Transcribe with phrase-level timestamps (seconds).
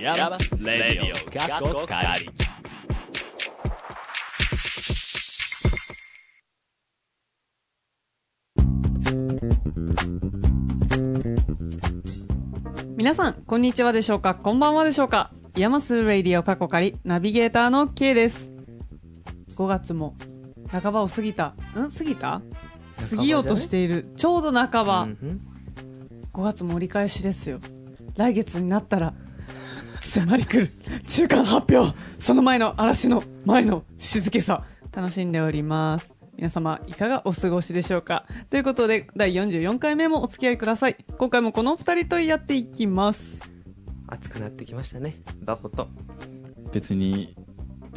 [0.00, 1.14] IAMAS Radio
[1.48, 2.30] カッコ仮
[12.96, 14.36] 皆さん、こんにちはでしょうか？
[14.36, 15.32] こんばんはでしょうか？
[15.56, 18.52] IAMAS Radio カッコ仮ナビゲーターの K です。
[19.56, 20.14] 5月も
[20.70, 21.56] 半ばを過ぎた。
[21.76, 21.90] ん？
[21.90, 22.40] 過ぎた？
[23.10, 24.12] 過ぎようとしている。
[24.16, 25.02] ちょうど半ば。
[25.02, 25.40] うん
[26.32, 27.58] 5月も折り返しですよ。
[28.16, 29.14] 来月になったら、
[30.08, 30.72] 迫り来る
[31.06, 36.14] 中間発表その前の嵐の前の静けさ楽しんでおります。
[36.34, 38.24] 皆様、いかがお過ごしでしょうか？
[38.48, 40.96] ということで、第44回目もお付き合いください。
[41.18, 43.40] 今回もこの二人とやっていきます。
[44.06, 45.88] 暑くなってきましたねパボと
[46.72, 47.36] 別に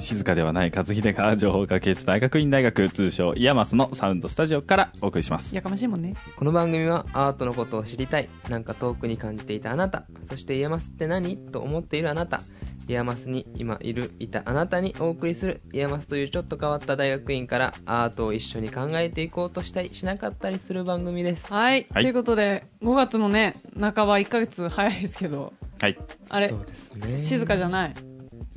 [0.02, 5.56] 静かではない和秀が情報科学芸術大学院大学通称 IAMAS のサウンドスタジオからお送りします。
[5.56, 6.16] やかましいもんね。
[6.36, 12.42] この番組はアートのことを知りたいなんか遠くに感じていたあなたそして IAMAS って何と思っているあなた
[12.88, 21.54] IAMAS に今いるいたあなたにお送りする IAMAS というちょっと変わった大学院からアートを一緒に考えていこうとしたりしなかったりする番組です。
[21.54, 21.86] はい。
[21.92, 22.04] はい。
[22.04, 25.98] ということで、5月もね、半ば1ヶ月早いですけど、はい。
[26.30, 26.50] あれ？
[26.50, 27.18] そ、うですね。
[27.18, 27.94] 静かじゃない。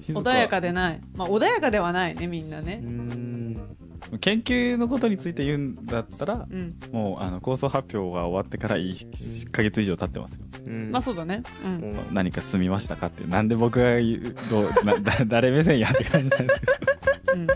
[0.09, 1.01] 穏やかでない。
[1.15, 2.91] まあ、穏やかではないね、みんなねうー。
[2.91, 3.77] ん
[4.21, 6.75] 研究のことについて言うんだったらうん。
[6.93, 11.43] もうあの構想発表が終わってから1ヶ月以上経ってますようんまあ、そうだね。
[11.65, 11.97] うん。
[12.13, 17.47] 何か進みましたかってなんで僕が言うどうなだ 誰目線やって感じなんですけどうん。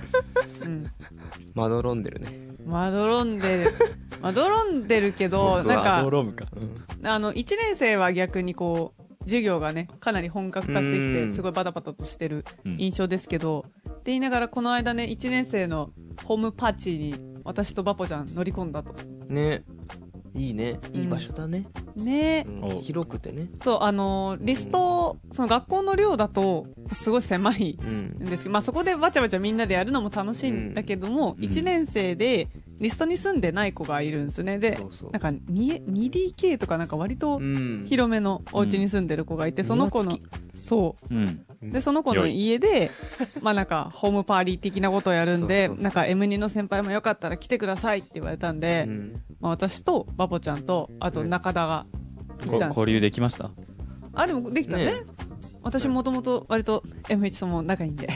[0.64, 0.91] うん。
[1.54, 3.72] まどろんでるねまどろんでる。
[4.20, 5.80] まどろんでるけど、僕はな
[6.22, 8.97] んかうんあの、1年生は逆にこう、
[9.28, 15.90] 授業がね、かなり本格化してきて、うんすごいバタバタとしてるうん印象ですけど、って言いながらこの間ね、1年生の
[16.24, 18.94] ホームパーチーに私とバポちゃん乗り込んだと。
[19.28, 19.64] ね
[20.39, 20.78] いいね。
[20.94, 22.39] いい場所だね、ね。
[22.39, 22.44] え。
[22.47, 22.64] うん。
[22.77, 22.81] お。
[22.81, 23.48] 広くてね。
[23.62, 28.17] そう、あのーリスト、その学校の寮だと、すごい狭いうん。
[28.17, 31.44] んですけど、まあそこでわちゃわちゃみんなでやるのも楽しいんだけども、うん。
[31.44, 32.48] 1年生で
[32.81, 34.59] リストに住んでない子がいるんですね。
[34.59, 35.10] でそ、うそう。
[35.10, 37.84] なんか 2- 2DK とかなんか割とうん。
[37.87, 40.19] 広めのお家に住んでる子がいて、その子の
[40.62, 41.15] そう。
[41.15, 41.25] ん。
[41.27, 41.47] う。
[41.62, 42.91] で、その子の家で、
[43.42, 45.84] まあなんか、ホームパーリー的なことをやるんで、そうそうそう。
[45.84, 49.22] なんか M2 の先輩もよかったら来てくださいって言われたんで、うん。
[49.41, 51.86] まあ私とバポちゃんと、あと中田が
[52.44, 53.50] 行こったんです交流できました？
[54.14, 54.86] あ、でもできたね。
[54.86, 54.92] ね
[55.62, 58.06] 私もともと割と M1 とも仲いいんで。
[58.06, 58.10] っ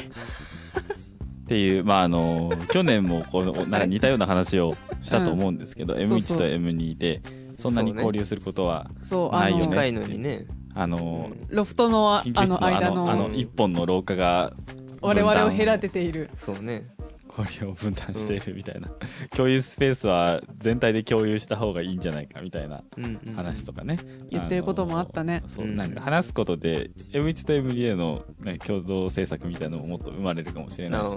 [1.47, 6.39] ていう、まああの去年もこのなんか似たような話をしたと思うんですけど、ん M1 そう。
[6.39, 7.21] と M2 で
[7.59, 8.91] そんなに交流することは、
[9.33, 14.53] ないよねの、近いのにねあのロフトのあのあの間ののあの一本の廊下が
[15.01, 16.31] 我々を隔てている。
[16.35, 16.87] そうね
[17.37, 18.91] 交流を分担しているみたいな、
[19.35, 23.97] 共有スペースは全体で共有した方がいいんじゃないかみたいなうんうん話とかね、
[24.31, 31.17] 言ってることもあったねのそううんなんか話すことで M1 と MDA の、ね、共同制作みたいなのももっと生まれるかもしれないし。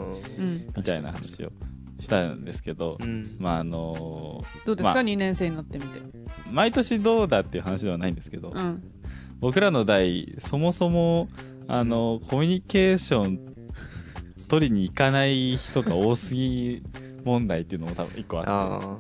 [0.76, 1.52] みたいな話を
[2.00, 6.00] したんですけど、うんまああのどうですか、まあ ?2 年生になってみて。
[6.52, 8.84] 毎年どうだっていう話ではないんですけど、うん。
[9.46, 11.30] 僕らの代そもそも
[11.68, 13.40] あのコミュニケーション
[14.48, 16.82] 取りに行かない人が多すぎ
[17.24, 18.98] 問題っていうのも多分一個あってあ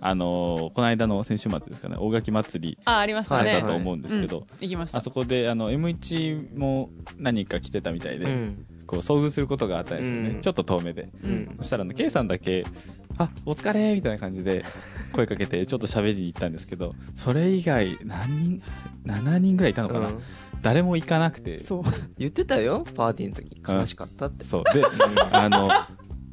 [0.00, 3.56] あのこの間の先週末ですかね大垣祭りあ、ありましたあね。
[3.56, 4.98] れだと思うんですけど、行きました。
[4.98, 5.00] あ。
[5.02, 8.66] そこであの M1 も何人か来てたみたいあで、うん。
[8.86, 10.40] こう遭遇することがあったんですよね、うん。
[10.40, 11.10] ちょっと遠目で。
[11.22, 11.54] うん。
[11.58, 12.64] そしたらあの K さんだけ
[13.18, 14.64] 「あお疲れ」みたいな感じで
[15.12, 18.62] 声かけてちょっと喋りに行ったんですけどそれ以外何人
[19.06, 20.22] 7人ぐらいいたのかな、うん。
[20.62, 21.60] 誰も行かなくて。
[21.60, 21.82] そう。
[22.18, 22.84] 言ってたよ。
[22.94, 23.62] パーティーの時。
[23.66, 24.44] 悲しかったって。
[24.44, 24.64] そう。
[24.64, 24.82] で
[25.30, 25.70] あの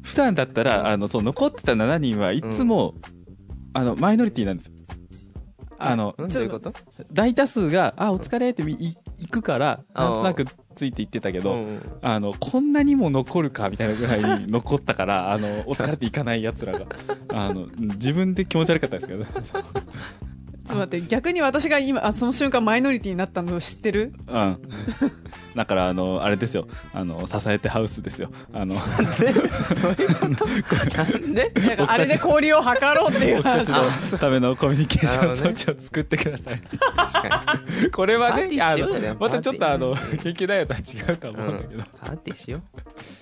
[0.02, 2.94] 普段だったらあのそう残ってた7人はいつも、
[3.72, 4.74] あのマイノリティなんですよ。
[5.78, 6.72] あのうんどういうこと？
[7.12, 8.62] 大多数が「あお疲れ」って
[9.24, 16.86] 行くからなんとなくついて行ってたけど、うんあのこんなにも残るかみたいなぐらい残ったからあのお疲れって行かない奴らが。
[17.28, 19.24] あの自分で気持ち悪かったですけど、
[20.64, 24.14] ちょっと待って、逆に私が今、あその瞬間マイノリティになったの知ってる？
[24.26, 24.58] うん、
[25.54, 26.66] だからあのあれですよ。
[26.94, 28.30] あの支えてハウスですよ。
[28.52, 29.32] あので？
[31.60, 33.56] なんか あれで交流を図ろうっていう僕た。
[33.58, 36.62] のためのコミュニケーション装置を作ってください、
[36.96, 37.60] 確か
[37.92, 42.62] これはパーティーねあのしようよまたちょっとあのー研究内容とは違うとはに思うんだけど、パーティーしよ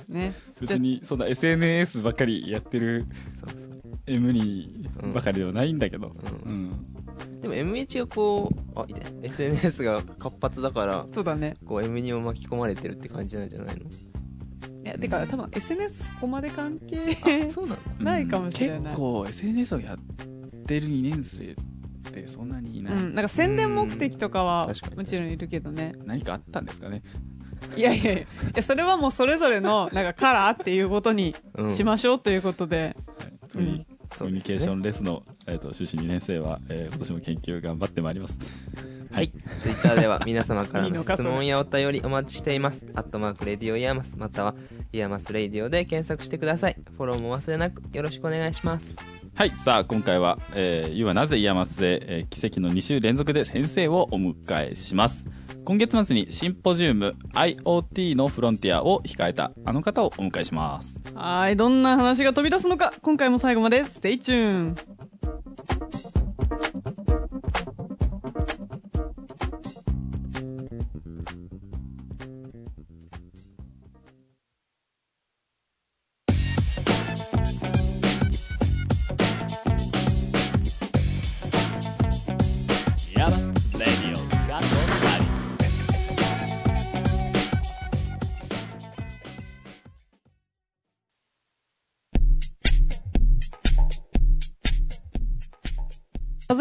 [0.08, 0.32] ね。
[0.60, 3.06] 別にそんな SNS ばっかりやってるう
[3.40, 3.72] そうそう。
[4.06, 6.72] M にばかりではないんだけど、ううん
[7.40, 9.02] でも M1 がこうあいて。
[9.22, 11.54] SNS が活発だからそうだね。
[11.66, 13.82] こう M2 も巻き込まれてるって感じなんじゃないの？
[13.82, 13.88] い
[14.84, 18.80] や、てか、多分 SNS そこまで関係あそうなの ないかもしれない。
[18.82, 19.98] 結構 SNS をやっ
[20.66, 21.54] てる2年生っ
[22.12, 25.92] てそんなにいない、うん、なんか宣伝目的とかはもちろんいるけどね。
[26.04, 27.02] 何かあったんですかね？
[27.76, 28.26] いやいやい
[28.56, 31.74] やそれはもうそれぞれのなんかカラーっていうことにうん。
[31.74, 32.96] しましょうということで、
[33.52, 33.86] コミュニ
[34.18, 38.38] コミュニケーションンレスの、えー、と修士2年生は、えー今年も研究頑張ってまいります
[39.10, 39.30] はい。
[39.62, 42.86] ツイッターでは皆様からの質問やお便りお待ちしています。
[42.94, 44.54] アットマーク Radio IAMAS または
[44.90, 46.76] IAMAS Radio で検索してください。
[46.96, 48.96] フォローも忘れなくよろしくお願いします。
[49.34, 55.26] はいさあ今回は「えー、ゆうはなぜ IAMAS へ、えー奇跡の2週連続で先生をお迎えします
[55.64, 64.76] 今月末にシンポジウム IoT のフロンティアを控えたあの方をお迎えしますはいどんな話が飛び出すのか今回も最後まで stay tuned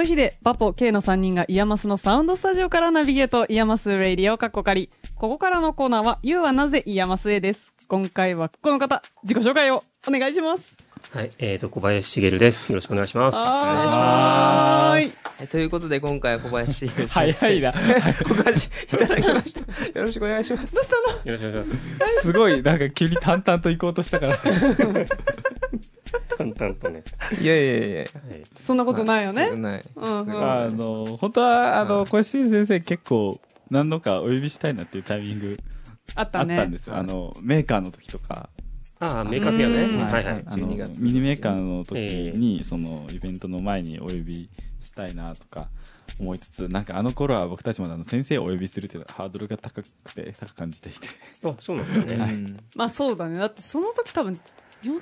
[0.02, 4.90] 和秀、バポ、K の3人が IAMAS のサウンドスタジオからナビゲート、 IAMAS Radio カッコ仮。
[5.14, 7.72] ここからのコーナーは、ゆうはなぜ IAMAS へです。
[7.88, 10.76] 今回はこの方、自己紹介をお願いします。
[11.14, 12.72] はい、えっ、と、小林茂です。
[12.72, 13.38] よろしくお願いします。
[13.38, 15.12] はーい。
[15.38, 17.74] はいということで今回は小林先生 お早い
[18.30, 19.60] お返しいただきました。
[20.00, 20.74] よろしくお願いします。
[20.74, 21.08] どうしたの？
[21.10, 22.22] よろしくお願いします。
[22.22, 24.38] すごいなんか急に淡々と行こうとしたから
[26.38, 27.04] 淡々とね。
[27.42, 27.98] いやいやいやいや。
[27.98, 28.06] はい。
[28.60, 29.52] そんなことないよね？
[29.56, 29.84] ない。
[29.96, 30.52] うんうん。
[30.52, 35.60] あの本当はあの小林先生結構何度かお呼びしたいなっていうタイミング
[36.16, 36.56] あったね。
[36.56, 38.50] あったんですよ、あのメーカーの時とか
[39.00, 39.84] ああ、 Maker Faire ね。
[39.84, 40.44] うんはいはい。
[40.46, 44.50] あの12月 Mini Maker の時えに、そのイベントの前にお呼び
[44.80, 45.70] したいなとか
[46.20, 51.08] 思いつつなんかあの頃は僕たちもあの先生をお呼びするっていうのはハードルが高くて高く感じていて
[51.44, 52.16] あ、そうなんですね。
[52.16, 53.40] うんまあそうだね。
[53.40, 54.40] だってその時多分、
[54.84, 55.02] よ、ん？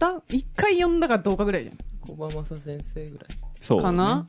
[0.00, 1.78] だ、一回呼んだかどうかぐらいじゃん。
[2.00, 3.28] 小葉正先生ぐらい。
[3.60, 4.26] そう、かな？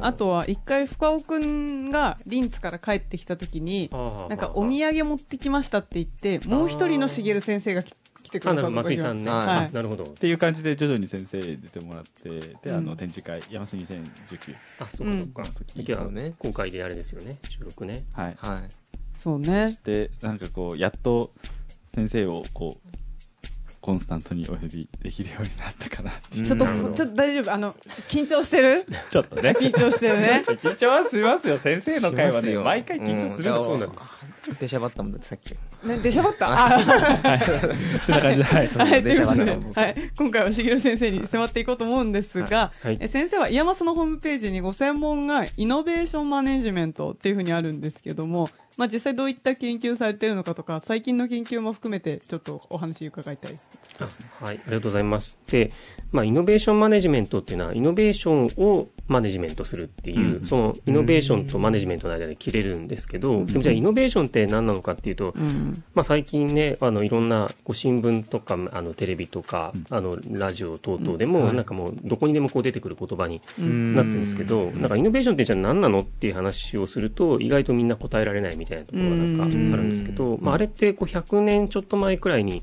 [0.00, 3.90] あとは一回深尾くんがリンツから帰ってきた時に、
[4.28, 7.92] なんかお土産持ってきましたって言って、もう一人のしげる先生がき
[8.22, 9.30] 来てくあ、れたなるほど、松井さんね。
[9.30, 10.04] はいあなるほど。
[10.04, 15.42] っていう感じで徐々に先生出てもらってで、うんあの展示会山杉2019あ、そっかそっか。
[15.42, 17.38] うん今日はそうね公開であれですよね。
[17.50, 18.04] 収録ね。
[18.14, 18.68] はいはい。
[19.14, 19.78] そうねそし。
[19.80, 21.32] てなんかこうやっと
[21.94, 22.88] 先生をこう
[23.82, 26.44] コンスタントにお呼びできるようになったかなうん。
[26.46, 26.64] ちょっと、
[26.94, 27.52] ちょっと大丈夫？
[27.52, 27.72] あの、
[28.08, 28.86] 緊張してる？
[29.10, 29.50] ちょっとね。
[29.58, 30.44] 緊張してるね？
[30.46, 31.58] 緊張はしますよ。
[31.58, 32.60] 先生の会はしますよ。
[32.60, 34.10] ね毎回緊張するんうですよそうなんです。
[34.60, 35.54] 出しゃばったもんだってさっき。
[35.86, 36.66] ね、出しゃばった？
[36.76, 38.66] あそんな感じではい。
[38.68, 39.80] はい、ということで、出しゃばった。
[39.80, 42.98] はい、今回はしげる先生に迫っていこうと思うんですが、はい。
[43.00, 53.70] え先生は IAMAS のホームページにご専門がイノベーションマネジメントっていうふうにあるんですけども、まあ、実際どういった研究されてるのかとか、最近の研究も含めてちょっとお話伺いたいです。
[53.98, 55.38] あはい、ありがとうございます。
[55.46, 55.72] で、
[56.10, 60.44] まあ、イノベーションマネジメントっていうのは、イノベーションをマネジメントするっていう、うん。
[60.44, 65.84] そのイノベーションとマネジメントの間で切れるんですけど、でもじゃあイノベーションって何なのかっていうと、うん。
[65.94, 73.94] まあ、最近ね、あの、いろんな、こう、新聞とか、あの、テレビとか、あの、ラジオ等々でも、なんかもう、どこにでもこう出てくる言葉にうん。
[73.94, 82.62] なってるんですけど、なんかイノベーションってじゃあ何なのっていう話をすると、意外とみんな答えられないみたいなところがなんかあるんですけど、まあ、あれって、こう、100年ちょっと前くらいに、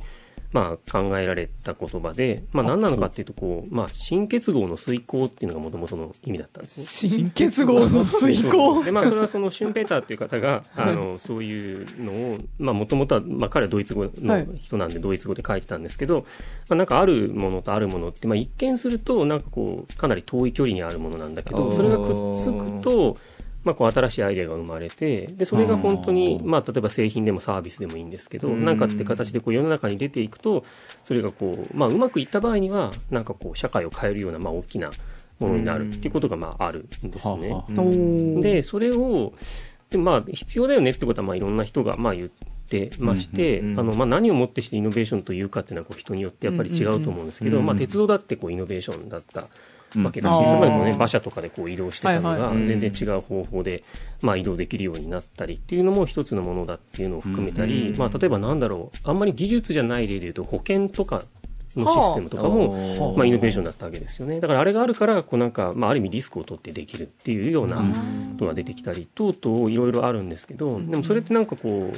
[0.51, 6.85] まあ、考えられた言葉で、まあ、何なのかっていうと、こう、まあ、新結合の遂行っていうのがもともとの意味だったんですね。
[7.09, 8.83] 新結合の遂行？
[8.83, 16.25] で、まあ、それはそのシュンペーターっていう方が、あの、そういうのを、まあ、もともとは、まあ、彼はドイツ語の人なんで、ドイツ語で書いてたんですけど、
[16.67, 23.17] まあ、なんかあるものとあるものって、まあ、一見すると、なんかこう、かなり遠い距離にあるものなんだけど、それがくっつくと、
[23.63, 28.63] まあ、こう新しいアイデアが生まれて、で、それが本当に、まあ、例えば製品でもサービスでもいいんですけど、うん。
[28.63, 30.63] なんかって形でこう世の中に出ていくと、
[31.03, 34.91] それがこう、まあ、うまくいった場合には、なんかこう、社会を変えるような、まあ、大きな
[35.39, 38.41] ものになるっていうことが、まあ、あるんですね。
[38.41, 39.33] で、それを、
[39.89, 47.67] でまあ、必要だよねってことは、まあ、いろんな人が、まあ、言ってまして、うんうんうんあの、まあ、何をもってしてイノベーションというかっていうのは、こう、人によってやっぱり違うと思うんですけど、うんうんうん。
[47.67, 49.47] まあ、鉄道だって、こう、イノベーションだった
[49.97, 50.45] わけだし、うん。
[50.45, 53.83] それまでもね、馬車とかでこう、移動してたのが全然違う方法で、
[54.21, 57.97] まあ、移動できるようになったりっていうのも一つのものだっていうのを含めたり、うん。
[57.97, 61.23] まあ、例えばなんだろう、あんまり技術じゃない例で言うと、保険とか
[61.75, 63.17] のシステムとかも、はあ。
[63.17, 64.39] まあ、イノベーションだったわけですよね。
[64.39, 67.83] だからあれがあるからこうなんか、まあ、ある意味リスクを取ってできるっていうようなこ
[68.39, 71.91] とが出てきたりとうとういろいろあるんですけどでもそれってなんかこ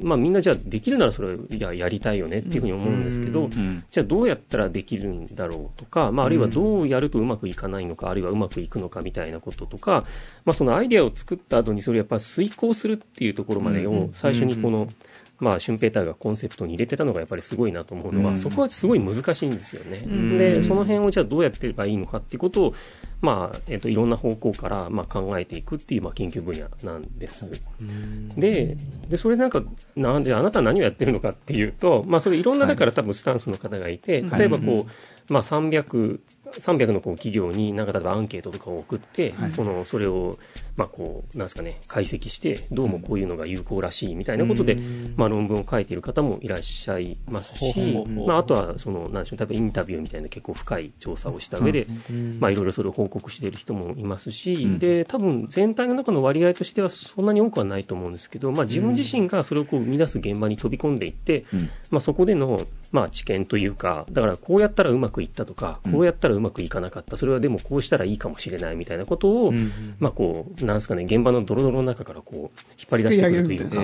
[0.00, 10.04] う、まあ、みんなじゃあできるならそれいややりたいよねっていうふうに思うんですけど、うんじゃあどうやったらできるんだろうとか、まあ、あるいはどうやるとうまくいかないのか、あるいはうまくいくのかみたいなこととか、
[10.44, 14.88] まあ、そのアイデアを作った後にそれをやっぱ遂行するっていうところまでを最初にこの、
[15.44, 18.38] まあ、シュンペーターがコンセプトに入れてたのがやっぱりすごいなと思うのは、うん。
[18.38, 19.98] そこはすごい難しいんですよね。
[19.98, 20.38] ん。
[20.38, 22.74] で、その辺をじゃあどうやってればいいのかっていうことを、
[23.20, 27.44] まあ、えっ、と、いろんな方向から、まあ、考えていくっていう、まあ、研究分野なんです。
[28.38, 29.62] で、で、それなんか、
[29.96, 34.90] なんで、あなたは何をやってるのかっていうと、まあ、それいろんな、だから多分スタンスの方がいて、例えばこう、
[35.28, 36.20] まあ、300、
[36.58, 39.50] 300のこう企業になんか例えばアンケートとかを送って、はい。
[39.52, 40.38] このそれを
[40.76, 44.76] まあこうなんですかね解析してどうもこういうのが有効らしいみたいなことで、
[45.16, 51.86] まあ、論文を書いている方もいらっしゃいますしまあ、あとはそのなんでしょう例えばインタビューみたいな結構深い調査をした上で、
[52.40, 54.78] まあいろいろそれを報告している人もいますし、うん。
[54.78, 61.70] で多分全体の中の割合としてはそんなに多くはないと思うんですけど、まあ、自分自身がそれをこう生み出す現場に飛び込んでいって、うん。
[61.90, 69.52] まあ、そこでの、まあ、知見というか、だからこうやったらうまくいったとか、こうやったらうまくいかなかった、それはでもこうしたらいいかもしれないみたいなことを、
[69.98, 72.50] まあこう、なんですかね、現場のドロドロの中からこう、引っ
[72.88, 73.82] 張り出してくるというか、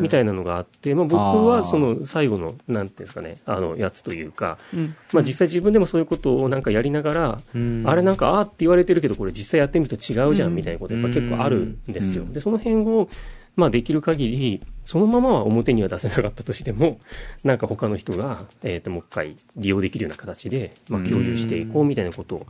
[0.00, 4.94] みたいなのがあって、まあ僕はその最後の、なんていうんですかね、あの、やつというか、うん。
[5.12, 7.40] まあ実際自分でもそういうことをなんかやりながら、
[7.84, 10.54] あれなんか、ああって言われてるけど、これ実際やってみると違うじゃん。
[10.54, 12.22] みたいなことやっぱ結構あるんですよ。
[12.22, 12.32] うん。
[12.32, 13.08] で、その辺を、
[13.56, 17.00] まあできる限り、そのままは表には出せなかったとしても、
[17.42, 22.46] なんか他の人が、えっ、と、もう一回利用できるような形で、まあ共有していこうみたいなことを、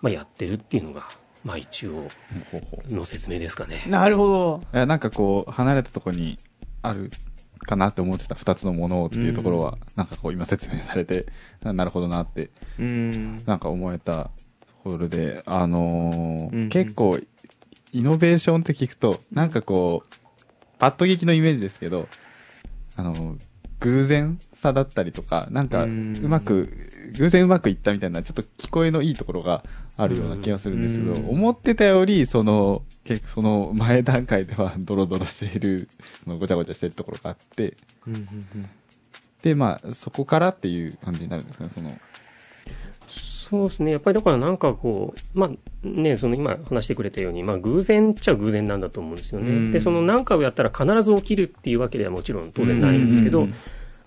[0.00, 1.02] まあやってるっていうのが、
[1.44, 2.08] まあ一応
[2.88, 3.82] の説明ですかね。
[3.88, 4.62] なるほど。
[4.72, 6.38] いやなんかこう、離れたところに
[6.82, 7.10] ある
[7.64, 11.26] かなって思ってた二つのものっていうところは、なんかこう今説明されて、
[11.62, 14.30] な なるほどなって、うんなんか思えたと
[14.84, 17.18] ころで、あのーうん結構、
[17.92, 20.23] イノベーションって聞くと、なんかこう、
[20.78, 22.08] パッと劇のイメージですけど、
[22.96, 23.36] あの、
[23.80, 29.62] 偶然さだったりとか、なんか、ううんまく、偶然うまくいったみたいな、ちょっと聞こえのいいところが
[29.96, 31.28] あるような気がするんですけど、うん。
[31.28, 35.88] 思ってたより、その、結構その前段階ではドロドロしている、
[36.24, 37.76] そのごちゃごちゃしているところがあって、
[39.42, 41.90] で、まあ、そこからっていう感じになるんですかね、その、
[43.54, 43.92] そうですね。
[43.92, 49.48] やっぱりだからなんかこう、まあね、その今話してくれたように、まあ偶然っちゃ偶然なんだと思うんですよね。
[49.48, 53.56] うんで、その何かをやったら必ず起きるっていうわけではもちろん当然ないんですけど、うんうんうん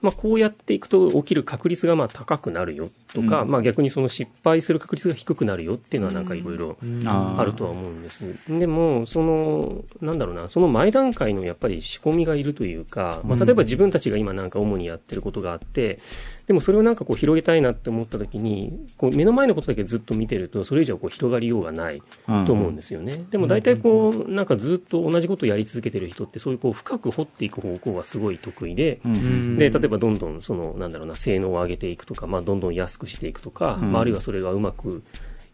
[0.02, 8.24] まあこうやっていくと起きる確率がまあ高くなるよとか、うんまあ逆にその失敗する確率が低くなるよっていうのはなんかいろいろあるとは思うんです。
[8.48, 16.00] でも、その、なんだろうな、その前段階のやっぱり仕込みがいるというか、まあ、例えば自分たちが今なんか主にやってることがあって、
[16.48, 22.02] でもそれをなんかこう広げたいなって思った時に、こう目の前のことだけずっと見てると、それ以上こう広がりようがない
[22.46, 23.26] と思うんですよね。
[23.30, 29.58] でも大体こう、なんかずっと同じことをやり続けてる人って、そういうこう深く掘っていく方向はすごい得意で、うん。
[29.58, 33.92] で、例えばどんどんその、なんだろうな、性能を上げていくとか、まあ、どんどん安くしていくとか、うん。
[33.92, 35.04] まあ、あるいはそれがうまく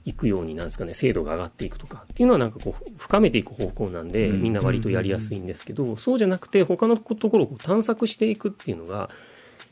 [0.06, 4.44] いくようになんですかね、精度が上がっていくとかっていうのはなんかこう、深めていく方向なんで、うん。
[4.44, 9.10] みんな割とやりやすいんですけど、そうじゃなくて、他のところを探索していくっていうのが、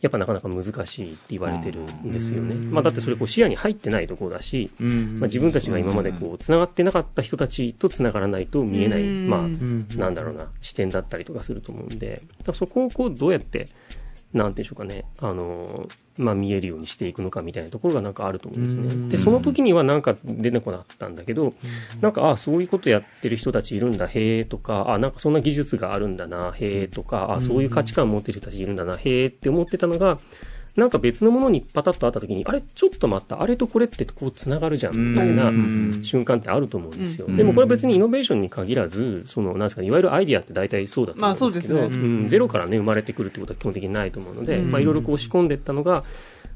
[0.02, 2.56] やっぱなかなか難しいって言われてるんですよね。
[2.56, 9.88] うんまあ、だってそれこう視野に入ってないところだし、うんまあ、自分たちが今までこう、繋がってなかった人たちと繋がらないと見えない、うんまあ、うん。
[9.96, 13.68] なんだろうな、視点だったりとかすると思うんで、だそこをこうどうやって、
[14.34, 18.88] なんていうんでしょうかね、あの、まあ見えるようにしていくのかみたいなところがなんかあると思うんですうん。
[18.88, 19.10] ね。
[19.10, 21.54] で、その時にはなんか出てこなかったんだけど、
[22.00, 30.20] なんか、あそういうことやってる人たちいるんだ、へえとか、あなんかそんな技術があるんだな、へえとか、あそういう価値観持ってる人たちいるんだな、へえって思ってたのが、
[30.82, 36.00] なんか別のものにパタッとあった時に、あれちょっと待った、あれとこれってこう繋がるじゃん、みたいなうん。
[36.02, 37.28] 瞬間ってあると思うんですよ。
[37.28, 37.38] うん。
[37.38, 42.24] でもこれは別にイノベーションに限らず、その、なんですかね、いわゆるアイディアって大体そうだと思うんですけど、まあそうですね。
[42.24, 42.28] ん。
[42.28, 44.72] ゼロからね、生まれてくるってことは基本的にないと思うので、うん。
[44.72, 46.04] まあいろいろこう仕込んでったのが、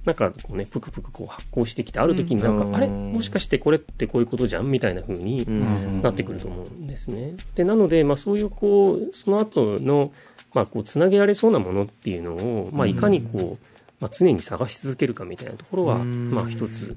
[0.05, 2.87] なんかこうね、ぷくぷくこう発酵してきて、ある時になんか、うんあれ？
[2.87, 4.71] もしかしてこれってこういうことじゃん？
[4.71, 6.01] みたいな風にうん。
[6.01, 7.35] なってくると思うんですね。
[7.53, 10.11] で、なので、まあそういうこう、その後の、
[10.53, 16.31] まあこう、つなげられそうなものっていうのを、まあいかにこう、まあ常に探し続けるかみたいなところは、うん。
[16.31, 16.95] まあ一つ、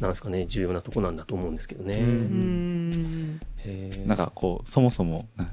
[0.00, 1.96] なんですかね、重要なとこなんだと思うんですけどね。
[1.96, 3.40] うん。
[4.06, 5.48] なんかこう、そもそも、な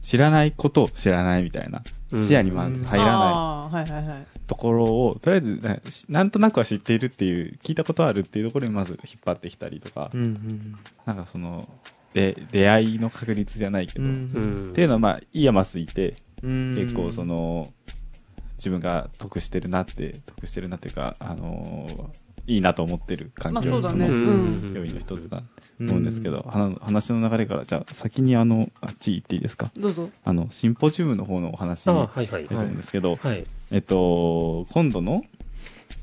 [0.00, 2.26] 知らないことを知らないみたいな、うん。
[2.26, 4.22] 視野にまず入らないはいはい。
[4.22, 4.40] い。
[4.46, 5.60] ところを、とりあえず、
[6.08, 11.68] なんとなくは知っているっていう、聞いたことあるっていうところにまず引っ張ってきたりとか、うんうんなんかその、
[12.14, 14.72] で、出会いの確率じゃないけど、うっんうん。
[14.74, 16.74] ていうのはまあ、 IAMAS いて、うん。
[16.76, 17.68] 結構その、
[18.60, 24.08] 自分が得してるなって、得してるなっていうか、あのーいいなと思ってる環境まあそうだね。
[24.08, 24.72] のうん。
[24.74, 25.44] 要因の一つだと
[25.80, 29.70] 思うんですけど、話話の流れから、じゃあ先にあの、あっち行っていいですか？
[29.76, 30.10] どうぞ。
[30.24, 32.42] あの、シンポジウムの方のお話にあはいはい。
[32.42, 33.46] 出てるんですけど、はい。
[33.70, 35.22] えっと、今度の、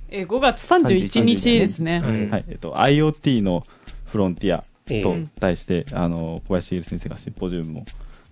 [0.10, 2.00] えー、5月31日ですね。
[2.00, 2.30] はい。
[2.30, 3.66] はい、えっと、IoT の
[4.06, 7.86] フロンティアとええ題して、あの、小林茂先生がシンポジウムも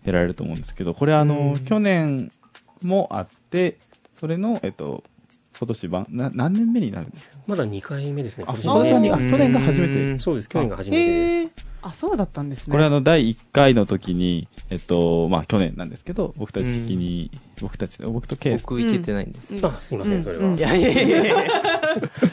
[0.05, 1.65] やられると思うんですけど、これあの、うん。
[1.65, 2.31] 去年
[2.81, 3.77] もあって、
[4.25, 5.03] それの、えっと、
[5.59, 7.35] 今年版、な何年目になるんですか？
[7.45, 8.45] まだ2回目ですね。
[8.47, 9.93] あ今今年はにあ去年が初めて？
[9.93, 11.53] うんそうです、去年が初めてです。
[11.83, 12.71] あ、そうだったんですね。
[12.71, 17.29] これあの、第1回の時に、えっと、まあ去年なんですけど、僕たち聞きに、
[17.61, 19.53] 僕たち、僕とケイ僕行けてないんです。
[19.55, 20.57] うんあ、すいません、それはうん。
[20.57, 21.35] いやいやいやいや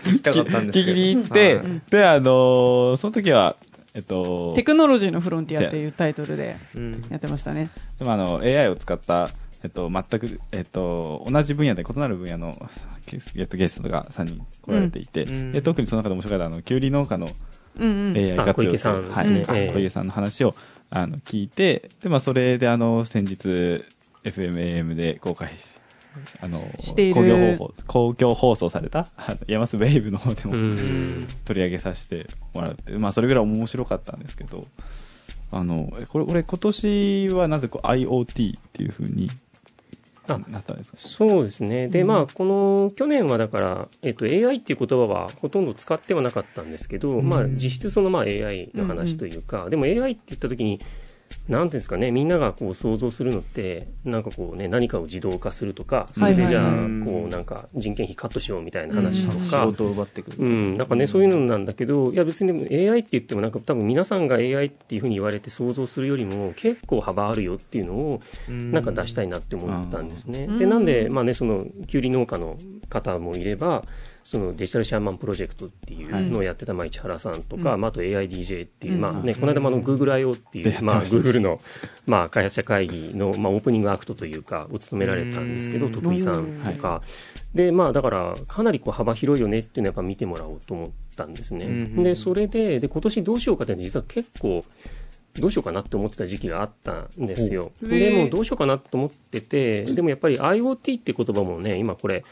[0.05, 0.93] 聞きたかったんですけど。
[0.93, 3.57] 聞きに行って、はいで、あのーその時は、
[3.95, 7.69] えっと、テクノロジーのフロンティアっていうタイトルでうんやってましたね。
[7.99, 9.29] でもあの AI を使った、
[9.63, 12.57] えっと、全く、えっと、同じ分野で異なる分野の
[13.07, 15.53] ゲストゲストが3人来られていて、うん。
[15.53, 17.31] で特にその中で面白かったあの、キュウリ農家の
[17.79, 18.17] うんうん。
[18.17, 19.59] AI あ活用小池さんはい、ですね。
[19.61, 19.73] ええ。
[19.73, 20.55] 小池さんの話を
[20.91, 23.85] あの聞いて、で、まあ、それであの、先日、
[24.25, 25.81] FMAM で公開し、
[26.41, 27.15] あの、している。
[27.15, 31.29] 公共放送、公共放送された、あのヤマスウェーブの方でも、うん。
[31.45, 34.67] 取り上げさせてもらって、まあ、それぐらい面白かったんですけど、
[35.51, 39.31] あの、えこれ、これ今年はなぜこう IoT っていう風に
[40.35, 40.99] あなったんですか？
[40.99, 41.89] そうですね。
[41.89, 50.81] で、まあ、この、去年はだから、えっと、AI っていう言葉はほとんど使ってはなかったんですけど、まあ、実質その、まあ、AI の話というか、でも AI って言った時に、
[51.49, 56.73] なんていうんですかね、みんながこう想像するのって、なんかこうね、何かを自動化するとか、それでじゃあ、
[57.05, 59.39] こう、なんか人件費カットしようみたいな話とうん。
[59.41, 60.37] か、仕事を奪ってくる。
[60.39, 60.87] うん、なん。
[60.87, 61.65] かね、そういうのなん。
[61.65, 63.51] だけど、いや別にでも AI って言ってもなん。
[63.51, 64.23] か多分皆さん。
[64.27, 68.85] が AI っていうふうに言われて想像するよりも結構幅あるよっていうのをなん。
[68.85, 70.09] か出したいなって思ったん。
[70.09, 70.47] ですね。
[70.49, 70.59] うん。
[70.59, 70.85] で、なん。
[70.85, 72.57] で、まあね、その、きゅうり農家の
[72.89, 73.85] 方もいれば、
[74.25, 77.81] そのデジタルシャーマンプロジェクトっていうのをやってた、まあ、市原さんとか、うん。
[77.81, 79.01] まあ、あと AIDJ っていう、うん。
[79.01, 81.61] まあね、この間もあの、GoogleIO っていう、まあ、Google の、
[82.07, 85.93] まあ、開発者会議の、まあ、オープニングアクトというか、を務められたんですけど、うん。
[85.93, 87.03] 徳井さんとか、
[87.55, 91.67] で、まあ、だから、かなりこう幅広いよねっていうのはやっぱ見てもらおうと思ったんですね。
[91.67, 94.65] うんで、それで、で、今年どうしようかって実は結構、
[95.35, 97.73] どうしようかなって思ってた時期があったんですよ。
[97.81, 102.25] でもどうしようかなと思ってて、でもやっぱり IoT って言葉もね、今これ、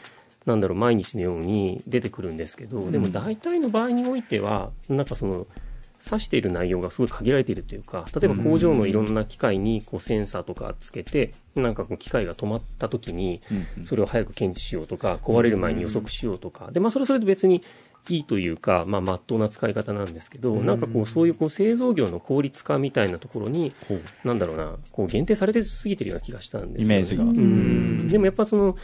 [0.45, 5.47] なんだろう、毎日のように出てくるんですけど、でも大体の場合においては、なんかその、
[6.03, 13.41] 指している内容がすごい限られているというか、例えば工場のいろんな機械にこうセンサーとかつけて、なんかこう機械が止まった時に、
[13.77, 13.85] うん。
[13.85, 17.61] それを早く検知しようとか、壊れる前に予測しようとか、で、まあそれはそれで別に
[18.09, 23.73] いいというか、まあ真っ当な使い方なんですけど、なんかこうそういうこう製造業の効率化みたいなところに、
[24.23, 27.23] なんだろうな、こう限定されてすぎてるような気がしたんですよ、イメージが。
[27.23, 28.07] ううん。
[28.09, 28.75] でもやっぱその、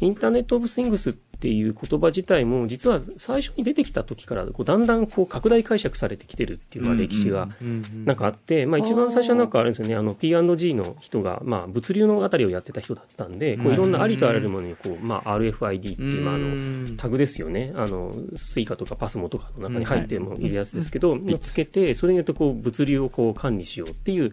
[0.00, 17.72] インターネット・オブ・スイングスっていう言葉自体も、実は最初に出てきた時から、こうだんだんこう拡大解釈されてきてるっていうまあうん歴史がうんなんかあって、まあ一番最初はなんかあれですよね、あの P&G の人が、まあ物流のあたりをやってた人だったんで、こういろんなありとあらゆるものにこう、まあ RFID っていう、まああの、タグですよね。
[17.76, 24.32] あの、スイカとかパスモとかの中に入ってもいるやつですけど、のつけて、それによってこう物流をこう管理しようっていう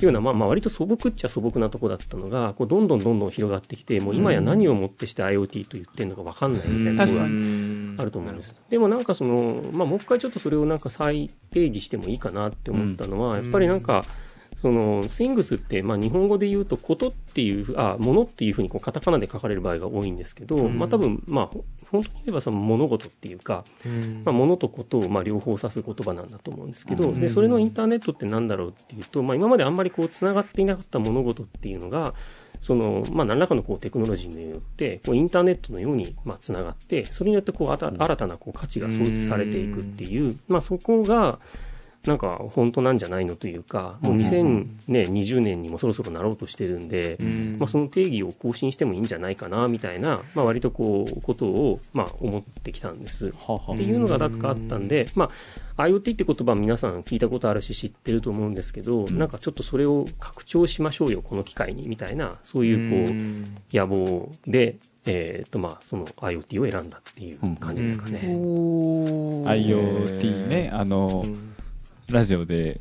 [0.00, 8.56] ような、まあ、まあ割と素朴っちゃ素朴なとこだったのが、こうどんどんどんどん広がってきて、もう今や何をもってして IoT と言ってるのか分かんないみたいなところがあると思うんです。
[8.70, 14.04] でもなんかその、まあもう一回ちょっとそれをなんか再定義してもいいかなって思ったのは、やっぱりなんか、
[14.60, 23.64] その、 things って、まあ日本語で言うと、ことっていうあ、ものっていうふうにこうカタカナで書かれる場合が多いんですけど、まあ多分、まあほ本当に言えばその物事っていうか、
[24.24, 32.14] まあ、物とことをまあ両方指す言葉なんだと思うんですけど、でそれのインターネットってなんだろうっていうと、まあ、今まであんまりこうつながっていなかった物事っていうのが
[32.60, 41.38] その、まあ、何らかのこうテクノロジーによってこうインターネットのようにまあつながってそれによってこうあた新たなこう価値が創出されていくっていう、まあ、そこが
[42.06, 47.18] なんか本当なんじゃないのというか、もう2020年にもそろそろなろうとしてるんで、
[47.58, 53.32] まあ、その定義を更新してもいいんじゃないかなみたいな、まあ、割とこうことをまあ思ってきたんです。
[53.32, 53.72] はあはあ。
[53.72, 55.30] っていうのがなんかあったんで、ま
[55.76, 68.20] あ、IoT って言葉皆さん聞いたことあるし知ってると思うんですけど、なんかちょっとそれを拡張しましょうよ、この機会に、みたいな、そういうこう、野望で、えっ、と、まあ、その IoT を選んだっていう感じですかね。
[68.36, 70.20] おー。
[70.20, 71.24] IoT ね、あの、
[72.10, 72.80] ラジオで、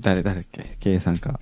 [0.00, 1.40] 誰、誰だっけ ?K さんか、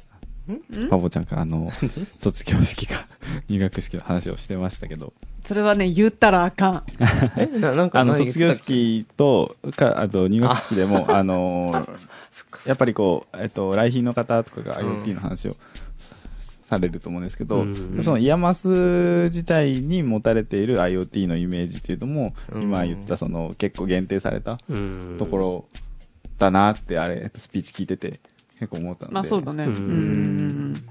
[0.91, 1.71] パボちゃんか、あの、
[2.19, 3.07] 卒業式か、
[3.49, 5.13] 入学式の話をしてましたけど、
[5.45, 6.83] それはね、言ったらあかん。
[7.37, 11.87] えななんかあの、何卒業式と、か、あと入学式でも、あの、
[12.67, 15.57] やっぱりこう、えっと、来賓の方とかがうん IoT の話を
[16.65, 22.63] されると思うんですけど、うんその IAMAS 自体に持たれている IoT のイメージっていうのも、うん。
[22.63, 25.17] 今言ったその結構限定されたうん。
[25.19, 25.65] ところ
[26.39, 28.21] だなって、あれ、えっとスピーチ聞いてて
[28.59, 29.15] 結構思ったので。
[29.15, 29.65] まあそうだね。
[29.65, 30.87] ううんん。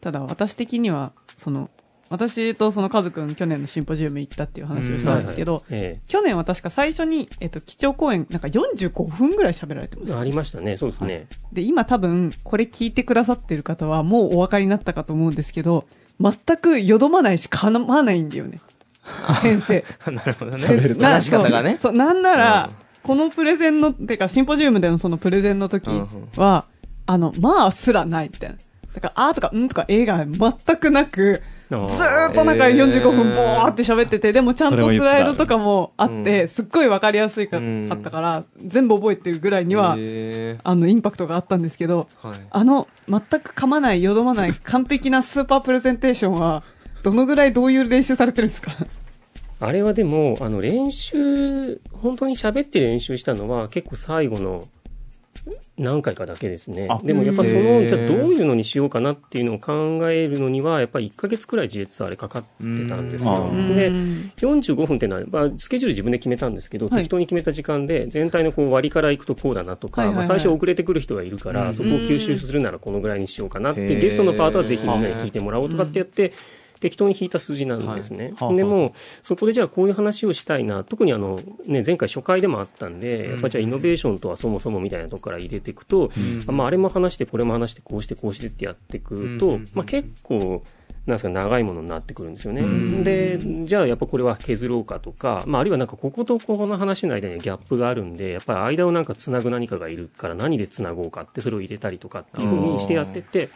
[0.00, 1.70] ただ私的には、その、
[2.10, 10.20] 私とそのカズくん去年のシンポジウム行ったっていう話をしたんですけど、え去年は確か最初に、えっと、基調講演、なんか45分ぐらい喋られてまえした。
[10.20, 11.26] ありましたね、そうですね。
[11.52, 15.86] で、今多分、これ聞いてくださってる方はもうお分かりになったかと思うんですけど、
[16.18, 18.60] 全くよどまないし、かまないんだよね。
[19.42, 19.84] 先生。
[20.10, 20.56] なるほどね。
[20.56, 21.72] 喋るとな話し方がね。
[21.72, 25.88] そう、そうなんなら、うんこのプレゼンの、てか、シンポジウムでのそのプレゼンの時
[26.36, 26.64] は、
[27.06, 28.56] あの、まあすらないみたいな。
[28.94, 32.86] だから、あーとか、んとか、映画全くなく、ずーっとなんかえー。
[32.86, 37.60] 45分ボーって喋ってて、でもちゃんとスライドとかもあっうて、すっごいわかりやすいかっ
[38.02, 42.08] たから、全部覚えてるぐらいには、へあの、インパクトがあったんですけど。
[42.50, 46.62] あの、全く噛まない、よどまない、完璧なスーパープレゼンテーションは、
[47.02, 48.72] どのぐらいどういう練習されてるんですか？
[49.60, 54.68] あれはでも、あの、練習、本当に喋って練習したのは結構最後の
[55.76, 56.88] 何回かだけですね。
[56.90, 56.98] あ。
[57.02, 59.72] でもやっぱそへの、ーじゃあどういうのにしようかなっていうのを考
[60.10, 62.48] えるのには、やっぱり1ヶ月くらい実はあれかかって
[62.88, 63.50] たんですよ。
[63.52, 63.76] うん。
[63.76, 66.98] で、うん45分っていうのは、まあ、スケジュール自分で決めたんですけど、はい。
[66.98, 70.28] 適当に決めた時間で、全体のこう割りから行くとこうだなとか、はいはいはい。
[70.28, 76.32] まあ、最初遅れてくる人がいるから、うんそこを吸収するならこのぐらいにしようかなって、ゲストのパートはぜひみんなに聞いてもらおうとかってやって、
[76.80, 78.34] 適当に引いた数字なんですね。
[78.38, 78.56] はい。
[78.56, 86.10] でも、そこでじゃあこういう話をしたいな、特にあの、ね、前回初回でもあったんで、やっぱりじゃあイノベーションとはそもそもみたいなところから入れていくと、
[86.48, 86.56] うん。
[86.56, 89.68] まあ、あれも話して、これも話して、こうして、こうしてってやっていくと、うん。
[89.74, 90.62] まあ、結構、
[91.08, 92.60] なんですか、長いものになってくるんですよね。
[92.60, 93.02] うん。
[93.02, 103.48] で、じゃあやっぱこれは削ろうかとか、まあ、あるいはなんかこことここの話の間にはギャップがあるんで、やっぱり間をなんかつなぐ何かがいるから何でつなごうかってそれを入れたりとかっていうふうにしてやってって、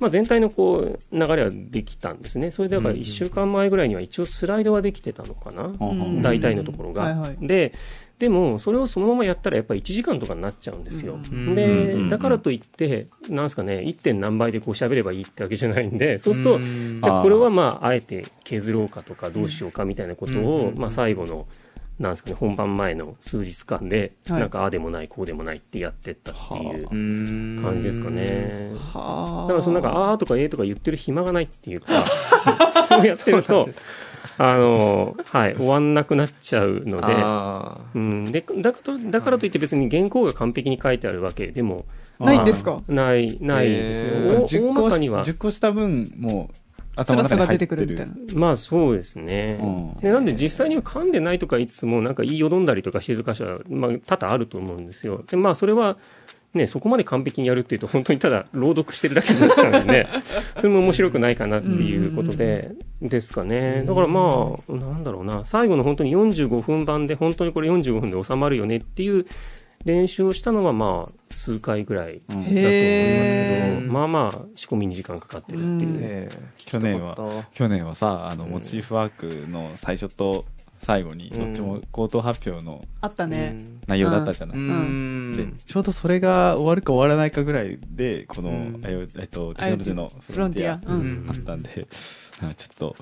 [0.00, 2.50] まあ、全体のこう流れはできたんですね。
[2.50, 5.64] それでだから1週間前ぐらいには一応スライドはできてたのかな。
[5.64, 7.02] うん大体のところが。
[7.04, 7.72] はいはいで、
[8.18, 11.14] でも、それをそのままやったらやっぱり1時間とかになっちゃうんですよ。
[11.14, 13.96] うんで、うんだからといって、なんすかね、1.
[13.96, 21.46] 点何倍でこう喋ればいいってわけじゃないんで、そうすると、うんじゃあこれはまあ、あえて削ろうかとかどうしようかみたいなことを、うんまあ最後の、
[22.00, 24.40] なんですかね、本番前の数日間で、はい。
[24.40, 26.94] なんかああでもない、こうでもないってやってったっていうう
[27.58, 28.70] ん感じですかね。
[28.94, 29.48] はあ。
[29.48, 31.88] だからそのなんか、あーとかえーとか言ってる暇がないっていうか、
[32.88, 33.68] そうやってると、
[34.38, 41.84] あの、はい、終わんなくなっちゃうので、あうん、でだからとだからといって別に原稿が完璧に書いてあるわけでも
[42.18, 42.80] ないんですか？
[42.88, 44.40] ないないですね、へー。
[44.40, 45.22] お10大個まかには。
[45.22, 46.54] 10個した分、もう、
[47.04, 48.14] ス頭の中にラスラ出てくるみたいな。
[48.34, 49.64] まあそうですね、う
[49.98, 50.00] ん。
[50.00, 55.24] でなんで実際には噛んでないとか言いつつもなんか言いよどんだりとかしてる箇所は、まあ、多々あると思うんですよ。
[55.26, 55.96] でまあそれは
[56.52, 60.08] ね、そこまで完璧にやるっていうと本当にただ朗読してるだけになっちゃうんで、
[60.56, 63.84] それも面白くないかなっていうことで、ですかね。
[63.86, 69.26] だからまあ、なんだろうな、最後の本当に45分版で本当にこれ45分で収まるよねっていう
[69.84, 76.26] 練習をしたのはまあ、数回ぐらいだと思いますけへど、まあまあ、仕込みに時間かかってるっていう。
[76.26, 78.50] う去年は、去年はさ、あの、うん。
[78.50, 80.44] モチーフワークの最初と
[80.80, 83.58] 最後に、どっちも口頭発表のあったね。
[83.86, 84.58] 内容だったじゃない。
[84.58, 85.36] うん。
[85.36, 88.82] で、ちょうどそれが終わるか終わらないかぐらいで、この、うん。
[88.84, 90.72] ええっと、テクノロジーのフロンティア。
[90.74, 91.86] あったんで、
[92.42, 92.96] あちょっと、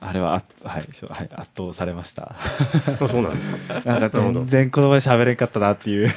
[0.00, 2.34] あれはあ、はい、しょはい、圧倒されました。
[3.00, 3.80] あそうなんですか。
[3.84, 6.10] なんか全然言葉で喋れんかったなっていう。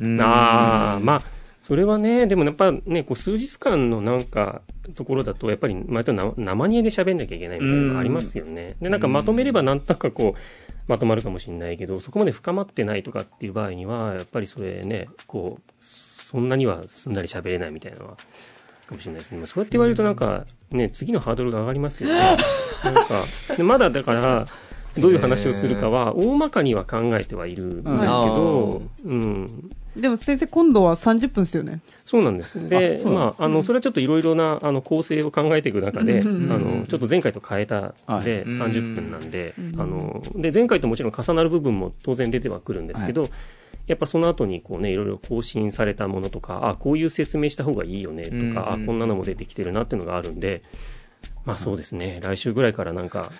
[0.00, 1.22] うんああ、まあ、
[1.60, 4.62] それはね、でもやっぱね、こう数日間のなんか、
[4.94, 8.76] ところだと、やっぱり、またな生煮えで喋んなきゃいけないみたいなのがありますよね。
[8.80, 10.40] で、なんかまとめればなんとかこう、
[10.86, 18.16] まとまるかもしれないけど、そこまで深まってないとかっていう場合には、やっぱりそれね、こう、そんなにはすんなり喋れないみたいなのは、
[18.86, 19.38] かもしれないですね。
[19.38, 22.14] まあそうやって言われるとなんか、ね、次のハードルが上がりますよね。
[22.84, 23.24] なんか、
[23.56, 24.46] でまだだから、
[24.98, 31.80] どういう話をするかは、大まかには考えてはいるんですけど、うん、でも先生、今度は30分ですよね。
[32.04, 32.68] そうなんです。
[32.68, 38.54] であ、まあ、あの、それはちょっといろいろな、あの、構成を考えていく中で、あうんの、ちょっと前回と変えたんで、はい。
[38.54, 39.80] 30分なんでう、ん。
[39.80, 43.30] あの、で、前回ともちろん重なる部分も当然出てはくるんですけど、
[43.86, 50.62] やっぱその後にこうね、いろいろ更新されたものとか、あ、こういう説明した方がいいよねとうんか、あ、こんなのも出てきてるなっていうのがあるんで、
[51.44, 53.30] まあそうですね、来週ぐらいからなんか、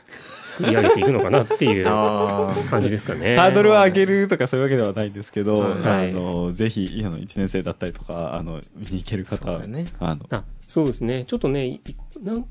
[0.43, 3.37] 作り上げていくのかなっていうあ感じですかね。
[3.37, 6.11] ハードルを上げるとかそういうわけではないんですけど、はい。
[6.11, 9.87] あの、ぜひ、あの、1年生だったりとか、あの、見に行ける方は、そうだね。
[10.01, 11.81] あの、あそうですね、ちょっとね、い
[12.23, 12.47] なん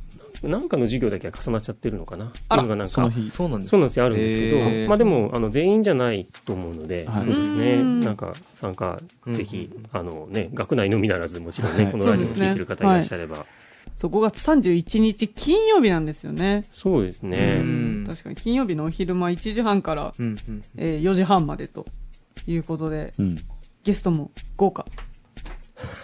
[0.48, 2.32] なんかの授業だけは重なっちゃってるのかな？
[2.50, 2.88] あらなんか。
[2.90, 7.24] その日、そうなんですそうなんですよ、あるんですけど、まあでも、あの、全員じゃないと思うので、はい。
[7.24, 8.00] そうですね、うん。
[8.02, 11.92] なんか、参加、うんぜひ、あのね、学内のみならず、もちろんね、はい。
[11.92, 13.46] このラジオを聞いてる方いらっしゃれば、
[13.96, 16.66] そう、5月31日金曜日なんですよね。
[16.72, 17.62] そうですね。
[17.64, 18.04] うん。
[18.08, 21.86] 確かに金曜日のお昼間1時半から、うんうんえー4時半までと
[22.48, 23.38] いうことで、うん。
[23.84, 24.86] ゲストも豪華。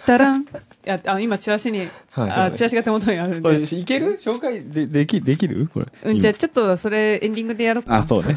[0.06, 0.46] ダランい
[0.84, 3.76] や、あ、今、チラシに、はいあ、チラシが手元にあるんこれ、で。
[3.76, 4.18] いける？
[4.20, 5.68] 紹介で、でき、できる？
[5.72, 5.86] これ。
[6.04, 7.98] うん、じゃあちょっとそれエンディングでやろうか。
[7.98, 8.36] あ、そうね。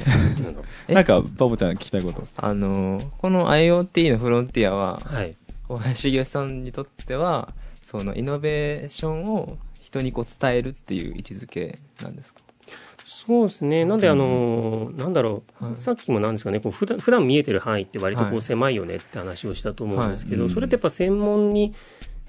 [0.88, 2.27] え なんか、バボちゃん聞きたいこと。
[2.38, 5.36] あのーこの IoT のフロンティアははい。
[5.67, 7.53] 小林茂さんにとっては
[7.86, 12.41] そのイノベーションを人にこう伝えるっていう位置づけなんですか？
[13.25, 13.86] そうですね。
[13.86, 15.75] なんで、あのーなんだろう、はい。
[15.77, 18.38] さっきもなんですかね、こう普段普段見えてる範囲って割とこはい。
[18.38, 20.53] う狭いよねって話をしたと思うんですけど、はい。
[20.53, 21.73] それってやっぱ専門に、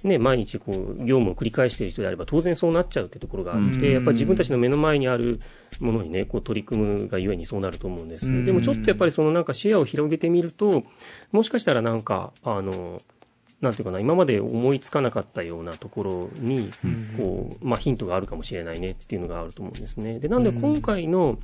[0.04, 3.92] ね、毎日こう業務を繰り返している人であれば当然そうなっちゃうってところがあって、うん。
[3.92, 5.40] やっぱ自分たちの目の前にある
[5.80, 8.30] ものにね、こう取り組むがゆえにそうなると思うんです。
[8.30, 8.44] うん。
[8.44, 10.84] でもちょっとやっぱりそのなんか視野を広げてみると、
[11.32, 13.02] もしかしたらなんか、あの、
[13.64, 16.70] なんていうかな、今まで思いつかなかったようなところに、
[17.16, 20.20] こう、まあ、ヒントがあるかもしれないねっていうのがあると思うんですね。
[20.20, 21.38] で、なんで今回の、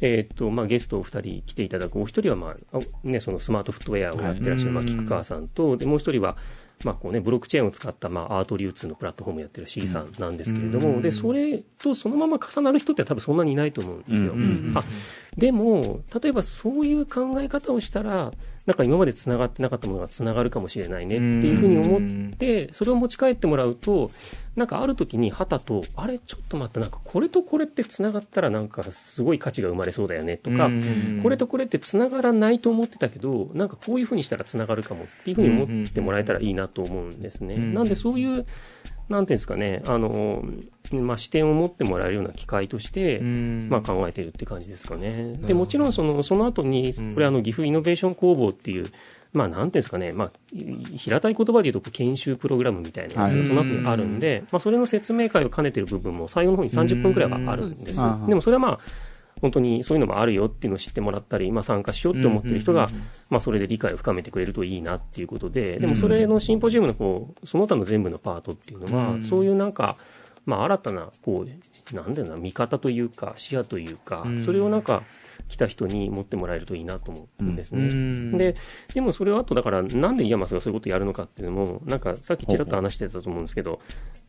[0.00, 6.36] えーっと、まあ、ゲストお二人来ていただく、お一人は、まあ、あね、そのスマートフットウェアをやってらっしゃる、まあ、菊川さんと、で、もう一人は、
[6.84, 11.02] まあ、こうね、ブロックチェーンを使った、まあ、アート流通のプラットフォームやってる C さんなんですけれども、うん。
[11.02, 14.34] で、それとそのまま重なる人って多分そんなにいないと思うんですよ。
[14.74, 14.84] あ、
[15.36, 18.32] でも、例えばそういう考え方をしたら、
[18.66, 24.10] なんか今まで繋がってなかったものが繋がるかもしれないねっていうふうに思って、それを持ち帰ってもらうと、
[24.56, 30.70] なんかある時に旗と、あれちょっと待って、なんかこれとこれって繋がったらなんかすごい価値が生まれそうだよねとか、
[31.22, 37.54] これとこれって繋がらないと思ってたけど、なんかこういうふうにしたら繋がるかもっていうふうに思ってもらえたらいいなと思うんですね。
[37.54, 37.74] うん。
[37.74, 38.46] なんでそういう、
[39.10, 40.44] なんていうんですかね、あの、
[40.92, 45.36] まあ、視点を持ってもらえるような機会として、まあ、考えているって感じですかね。
[45.42, 47.14] で、もちろんその、その後に、うん。
[47.14, 48.86] これあの、岐阜イノベーション工房っていう、
[49.32, 53.42] まあ、なんていうんですかね、まあ、い平たい言葉で言うと、研修プログラムみたいなやつはい。
[53.42, 58.26] がその後にあるんで、まあ、それの説明会を兼ねてる部分も最後の方に30分くらいはあるんですうん。
[58.26, 58.78] でも、それはまあ、
[59.40, 62.90] 本当にそういうのもあるよっていうのを知ってもらったり、まあ、参加しようって思ってる人が、
[63.28, 69.24] まあ、それで理解を深めてくれるといいなっていうことで、でもそれのシンポジウムのこう、その他の全部のパートっていうのは、うん。
[69.24, 69.96] そういうなんか、
[70.46, 74.40] まあ、新たな、こう、なんだろうな、見方というか、視野というか、うん。
[74.40, 75.02] それをなんか、
[75.50, 77.82] 来た人に持ってもらえるといいなと思うんですね。
[77.82, 78.38] うん。
[78.38, 78.56] で、
[78.94, 83.80] でもそれはあとだから、なんで IAMAS がそういうことやるのかっていうのも、なんかさっきちらっと話してたと思うんですけど、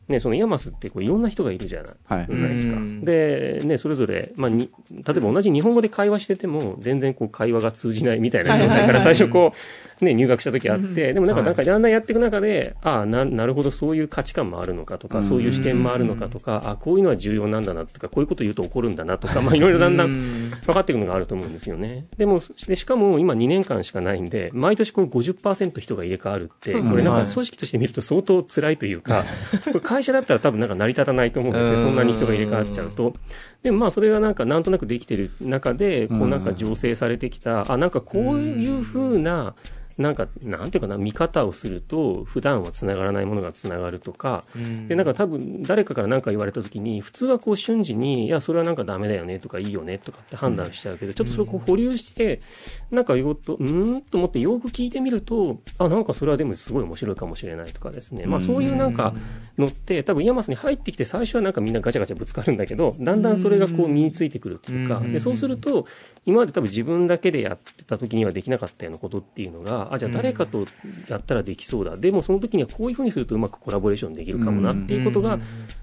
[0.08, 1.94] ね、その IAMAS ってこういろんな人がいるじゃない。
[2.06, 2.28] はい。
[2.28, 2.76] じゃないですか。
[2.76, 3.06] うん。
[3.06, 9.54] で、ね、それぞれ、まあ、に、例えば同じ日本語で会話してても、全然こう会話が通じないみたいな状態から最初こ
[10.02, 11.46] う、ね、入学した時あって、でもなんか、はい。
[11.46, 15.24] なんかだんだんやっていく中で、ああ、な、なるほど、そういう価値観もあるのかとか、うん。
[15.24, 20.20] そういう視点もあるのかとか、あこういうのは重要なんだなとか、こういうこと言うと怒るんだなとか、まあ、いろいろだんだん
[20.66, 22.08] 分かっていくのがあると思うんですよね。
[22.18, 27.26] でも、でしかも今2年間しかないんで、毎年この50%人が入れ替わるって、これなんはい。
[27.26, 29.24] か組織として見ると相当辛いというか、
[29.66, 31.76] これ会社だったら多分なんか成り立たないと思うんですね。
[31.76, 33.14] うんそんなに人が入れ替わっちゃうと。
[33.62, 39.54] でもまあそれがなんかなんとなくできてる中で、こうなんか醸成されてきた、あ、なんかこういう風な、
[39.98, 44.44] なんか、なんていうかな、見方をすると、普段は繋がらないものが繋がるとか、
[44.88, 52.42] で、なんか多分、誰かから何か言われた時に、普通はこう瞬時に、いや、それはなんかダメだよねとかいいよねとかって判断しちゃうけど、ちょっとそれをこう保留して、
[52.90, 58.26] なんかよっと、うーんと思ってよく聞いてみると、あ、なんかそれはでもすごい面白いかもしれないとかですね。
[58.26, 59.14] まあそういうなんか
[59.58, 65.12] のって、多分 IAMAS に入ってきて最初はなんかみんなガチャガチャぶつかるんだけど、だんだんそれがこう身についてくるっていうか、うん。
[65.12, 65.86] で、そうすると、
[66.26, 70.66] 今まで多分自分だけでやってた時にはできなかったようなことっていうのが、あ、じゃあ誰かと
[71.10, 71.98] やったらできそうだ。
[71.98, 74.74] でもその時にはこういうふうにするとうまくコラボレーションできるかもな。
[74.74, 75.38] っていうことが、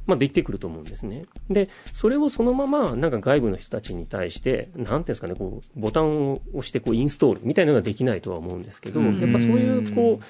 [0.06, 1.26] まあできてくると思うんですね。
[1.50, 9.20] で、それをそのままなんか外部の人たちに対して、なんていうんですかね、こう、ボタンを押してこうインストールみたいなのはできないとは思うんですけど、うん。
[9.20, 10.20] やっぱそういうこ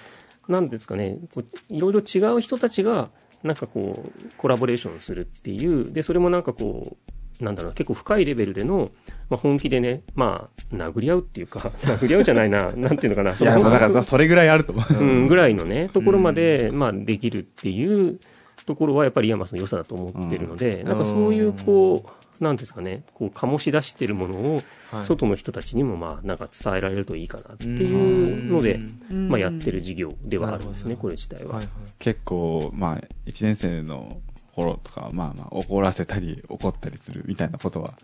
[0.49, 3.11] う、なんですかね、こういろいろ違う人たちが、
[3.45, 8.91] なんかこう、コラボレーションするっていう、で、それもなんかこう、なんだろうな、結構深いレベルでの、
[9.31, 14.95] まあ、本気でね、まあ、殴り合うっていうか、 殴り合うじゃないな、 なんていうのかな、いや、そのだからそそれぐらいあると思う。
[14.95, 18.19] うん、ぐらいのね、ところまで、まあ、できるっていう
[18.67, 20.89] ところは、やっぱり IAMAS の良さだと思ってるので、うん。
[20.89, 22.05] なんかそういう、こ
[22.41, 25.05] う、なんですかね、こう、醸し出してるものを、はい。
[25.05, 29.29] 外の人たちにも、まあ、なんか伝えられるといいかなっていうので、うん。
[29.29, 31.57] まあ、やってる事業ではあるんですね、これ自体は。
[31.57, 31.69] はいはい。
[31.99, 34.21] 結構、まあ、一年生の
[34.59, 37.95] 頃とか、まあまあ、怒らせたり、怒ったりするみたいなことは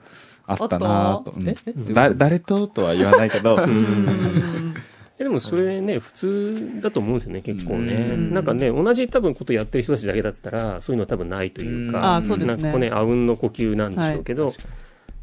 [0.46, 1.32] あったなと。
[1.32, 3.58] う誰ととは言わないけど、
[5.18, 7.94] えでもそれね、普通だと思うんですよね、結構ね。
[7.94, 8.34] うん。
[8.34, 11.92] なんかね、同じ多分ことやってる人たちだけだったら、そういうのは多分ないといううん。
[11.92, 14.52] か、うなんかこうね、あうんの呼吸なんでしょうけど、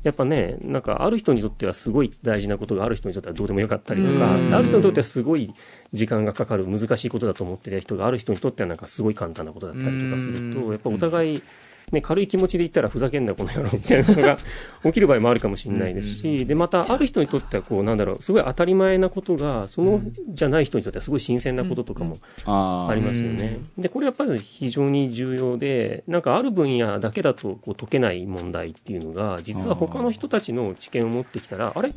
[0.03, 4.53] やっぱね、なんかある人にとってはすごい大事なことがある人にとってはどうでもよかったりとか、うん。
[4.53, 5.53] ある人にとってはすごい
[5.93, 10.53] 時間がかかる難しいことだと思ってる人がある人にとってはなんかすごい簡単なことだったりとかするうん。
[10.53, 11.43] と、やっぱお互い、
[11.91, 14.37] ね、軽い気持ちで言ったらふざけんなこの野郎みたいなのが
[14.85, 23.59] 起きる場合もあるかもしれないですし、で、またある人にとってはこうなんだろう、すごい当たり前なことが、そのじゃない人にとってはすごい新鮮なこととかもあありますよね。
[23.77, 31.93] で、これやっぱり非常に重要で、なんかある分野だけだとこう解けない問題っていうのが、実は他の人たちの知見を持ってきたら、あれ？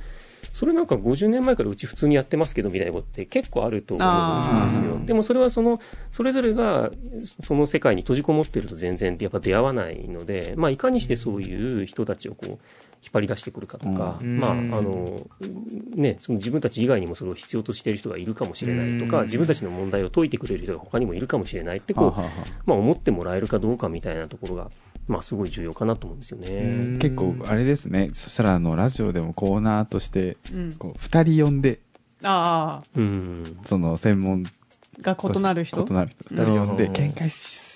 [0.54, 5.04] それなんか50年前からうち普通にやってますけどみたいなことって結構あると思うんですよ。
[5.04, 5.80] でもそれはその、
[6.12, 6.92] それぞれが
[7.42, 12.58] その世界に閉じこもってると全然やっぱ出会わないので、まあいかにしてそういう人たちをこう、引っ
[13.12, 14.38] 張り出してくるかとか、うん。
[14.38, 15.20] まあ、あうんの、
[15.94, 19.24] ね、その自分たち以外にもそれを必要としている人がいるかもしれないとか、うん。
[19.24, 22.30] 自分たちの問題を解いてくれる人が他にもいるかもしれないって、こう、はは
[22.64, 24.70] まあ思ってもらえるかどうかみたいなところが、
[25.06, 26.96] まあすごい重要かなと思うんですようね。
[26.96, 26.98] ん。
[26.98, 28.10] 結構あれですね。
[28.14, 30.72] そしたらあのラジオでもコーナーとしてうん。
[30.78, 31.80] こう2人呼んで
[32.22, 33.58] あうん。
[33.66, 34.44] その専門
[35.04, 35.84] あ、が異なる人？
[35.88, 36.92] 異なる人2人呼んでうん。
[36.92, 37.34] 見解し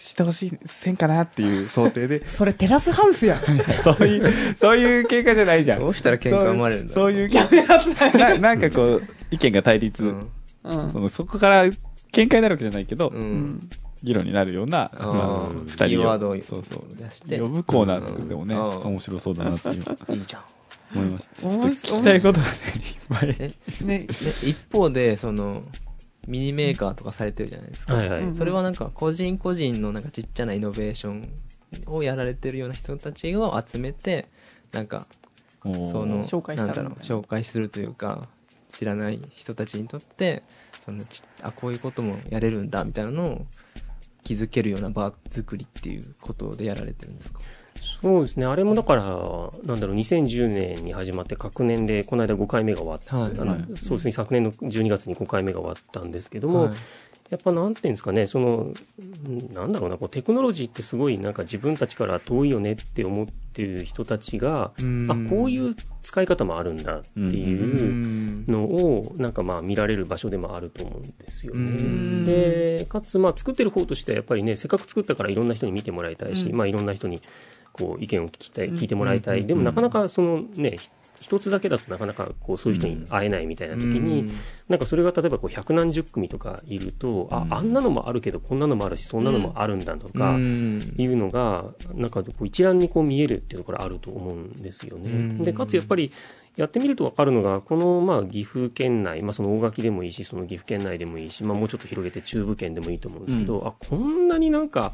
[0.09, 2.27] してほしいせんかなっていう想定で。
[2.29, 3.41] それテラスハウスや。
[3.85, 5.81] そういうそういう喧嘩じゃないじゃん。
[5.81, 6.95] どうしたら喧嘩生まれるんだ。
[6.95, 8.15] そういうそうい。
[8.15, 10.29] うななんかこう意見が対立、うん。
[10.65, 10.89] うん。
[10.89, 13.71] そのそこから喧嘩になるわけじゃないけど、ううんん
[14.03, 17.39] 議論になるような、まあ二人をそうそう出して。
[17.39, 18.63] 呼ぶコーナー作ってもね、うん。
[18.83, 20.43] 面白そうだなっていういいじゃん。
[20.95, 21.41] 思いました。
[21.41, 22.47] ちょっと面白い聞きたいことが
[23.23, 24.51] ね、いっぱい。
[24.51, 25.63] 一方でその
[26.27, 28.23] ミニメーカーとかされてるじゃないですか、はいはい。
[28.23, 31.29] うんそれはなんか個人個人のなんかちっちゃなイノベーション
[31.87, 34.27] をやられてるような人たちを集めて
[34.73, 35.07] なんか
[35.63, 38.29] その紹介したらなんだろう紹介するというか
[38.69, 40.43] 知らない人たちにとって
[40.85, 43.47] そのちあこういうこともやれるんだみたいなのを
[44.29, 47.41] 気づけるような場作りっていうことでやられてるんですか？
[48.03, 48.45] そうですね。
[48.45, 49.05] あれもだから、
[49.65, 53.35] なんだろう、2010年に始まって、各年で、この間5回目が終わった、はい。
[53.79, 56.75] そうですね、昨年の12月に5回目が終わったんですけども、はい
[57.31, 58.73] やっぱなんていうんですかね、その、
[59.27, 65.07] うんなんだろうな、こうテクノロジーってすごいなんか自分たちから遠いよねって思ってる人たちが、うん。
[65.11, 72.25] あ、こういう使い方もあるんだっていうのを、なんかまあ見られる場所でもあると思うんですようん。
[72.25, 72.33] ね。
[72.79, 76.57] で、かつまあ作ってる方としてはやっぱりね、せっかく作ったからいろんな人に見てもらいたいし、うん。
[76.57, 77.21] まあいろんな人に
[77.73, 78.77] こう意見を聞きたい、うん。
[78.77, 79.45] 聞いてもらいたい。
[79.45, 80.89] でもなかなかそのね、ひ
[81.21, 84.31] 一つだけだとなかなかこうそういう人に会えないみたいな時に、
[84.69, 90.95] なんかそれが例えばこう百何十組とかいると、あ、あんなのもあるけどこんなのもあるし、そんなのもあるんだとか、うん。
[90.97, 95.11] いうのが、なんかこう一覧にこう見えるっていうところあると思うんですよね。
[95.11, 95.43] うん。
[95.43, 96.13] で、かつやっぱり、
[96.57, 104.93] やってみると分かるのが、このまあ岐阜県内、まあ、その大垣でもいいし、その岐阜県内でもいいし、まあ、もうちょっと広げて中部県でもいいと思うんですけど、あこんなになんか、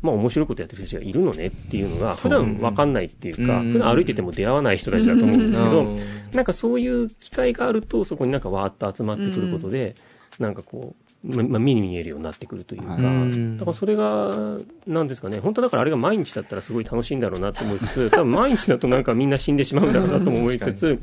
[0.00, 3.72] まあ、面白いことやってる人たちがいるのねっていうのが、普段分かんないっていうか、うん。
[3.72, 6.00] 普段歩いてても出会わない人たちだと思うんですけど、うん。
[6.32, 9.94] なんかそういう機会があると、そこになんかわーっと集まってくることで、
[10.38, 13.56] なんかこう、ま、まあ、目に見えるようになってくるというか、うん。
[13.56, 21.00] だからそれが、なんですかね、本当だからあれが毎日だったらすごい楽しいんだろうなと思いつつ、 多分毎日だとなんかみんな死んでしまうんだろうなとも思いつつ、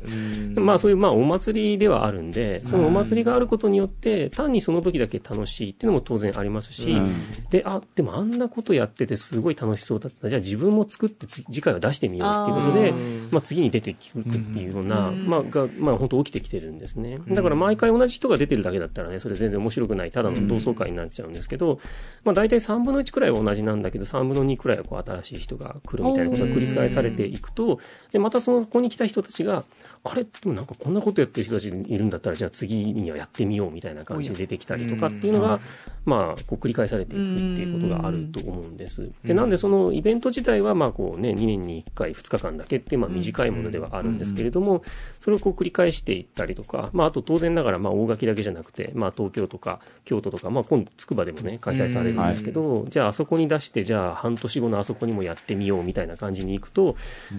[0.56, 0.64] うん。
[0.64, 7.12] まあそういうまあお祭りではあるんで、そのお祭りがあることによって、単にその時だけ楽しいっていうのも当然ありますし、うん。
[7.50, 10.28] で、あ、でもあんなことやっててすごい楽しそうだった。
[10.28, 12.94] じゃあ自分も作ってつ次回は出してみようっていうことで
[13.30, 15.26] まあ次に出てくるっていうような、うん。
[15.26, 17.18] まあが、まあ本当起きてきてるんですね。
[17.28, 21.80] だから毎回同じ人が出てるだけだったらね、それ全然面白くない、ただの同窓会になっちゃうんですけど、
[22.24, 27.80] まあ大体3分の1くらいは同じなんだけど、3分の2くらいはこう新しい人が来るみたいなことが繰り返されていくと、
[28.12, 29.64] で、またそのここに来た人たちが、
[30.04, 30.24] あれ？
[30.24, 35.60] でもなんかこんなことやってる人たちいるんだったら、じゃあ次にはやってみようみたいな感じで出てきたりとかっていうのが、
[36.04, 39.10] まあ、こう繰り返されていくっていうことがあると思うんです。
[39.24, 44.82] で、なんでそのイベント自体は、まあこうね、2年に1回2日間だけっていう、まあ短いものではあるんですけれども、
[45.26, 56.94] それをこう繰り返していったりとか、まああと当然ながら、まあ大垣だけじゃなくて、まあ東京とか京都とか、まあ今度筑波でもね、開催されるんですけど、じゃああそこに出して、じゃあ半年後のあそこにもやってみようみたいな感じに行くと、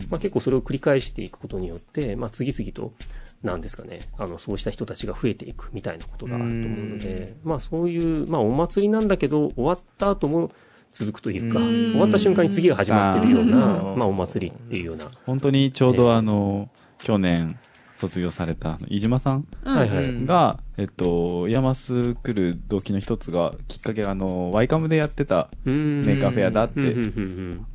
[0.09, 2.91] まあ結構それを繰り返していくことによって、まあ次々と、
[3.41, 10.51] なんですかね、あの、そうした人たちが増えていくみたいなことがあると思うので、まあそういう、まあお祭りなんだけど、終わった後も
[10.91, 11.91] 続くというか、うん。
[11.91, 13.97] 終わった瞬間に次が始まってるような、うん。
[13.97, 15.09] まあお祭りっていうような。
[15.25, 17.57] 本当にちょうどあの、去年
[17.97, 19.45] 卒業された飯島さん
[20.25, 26.95] が、えっと、 IAMAS 来る動機の一つが、きっかけがあの、 YCAM でやってた、メ Maker Faire だって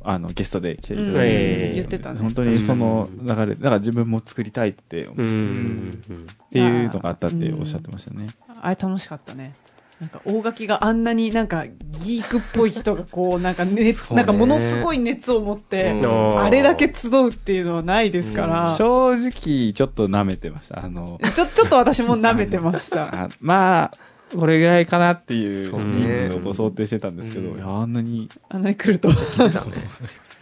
[0.01, 1.15] あの、ゲストで来ていただいうん。
[1.15, 2.19] て、ええ言ってたね。
[2.19, 5.15] 本当にその流れ、だから自分も作りたいって、っうん。
[5.17, 5.25] うん。
[5.27, 6.15] うん。
[6.17, 8.29] うんていうのがあったっておっしゃってましたね。
[8.61, 9.53] あれ楽しかったね。
[10.03, 20.83] なんか大垣があんなになんかギークっぽい人がこうなんか熱、ねなんかものすごい熱を持って、うんあれだけ集うっていうのはないですから、ち正直、ちょっと舐めてました。
[20.83, 23.07] あの、ょ、ちょっと私も舐めてました。
[23.25, 23.91] あまあ、
[24.35, 29.09] これぐらいかなっていうそう人ね数を想定してたんですけど、うんいや、あんなに、あんなに来ると。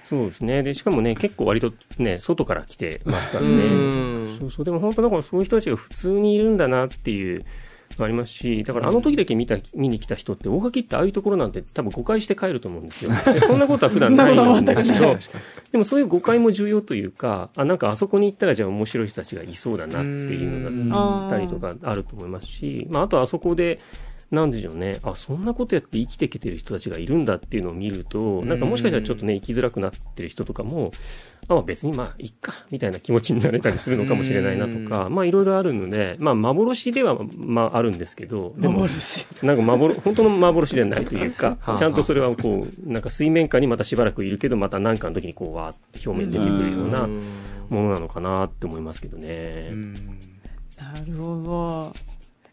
[0.10, 0.64] そうですね。
[0.64, 3.56] で、しかもね、結構割とね、外から来てますからうね。
[3.56, 4.66] んそうそう。
[4.66, 7.46] でも本当だからそういう人たちが普通にいるんだなっていう、の
[8.06, 13.12] ありますし、だからあの時だけ見た、見に来た人って、大垣ってああいうところなんて多分誤解して帰ると思うんですよ。
[13.34, 15.18] でそんなことは普段ないんですけど、
[15.72, 23.80] でもそういう誤解も重要というか、あ、なんかあそこに行ったらじゃあ面白い人たちがいそうだなっていうのだったりとかあると思いますし、まああとあそこで、
[24.32, 25.00] なんでしょうね。
[25.04, 30.94] あ、そんなことやって生きていけてる人たちがいるんだっていうのを見ると、なんかもしかしたらちょっとね、生きづらくなってる人とかも、
[31.50, 39.28] あ、まあ別にまあ、いっか、みたいな気持ちになれたりするのかもしれないなとか、まあいろいろあるので、まあ幻ではまああるんですけど、でも、幻。
[39.44, 47.22] なんか幻、本当の幻ではないというか はあ、ちゃんとそれはこう、なんか水面下にまたしばらくいるけど、また何かの時にこう、わーって表面に出てくるようなうん
[47.72, 49.72] ものなのかなって思いますけどね。
[50.78, 51.94] なるほど。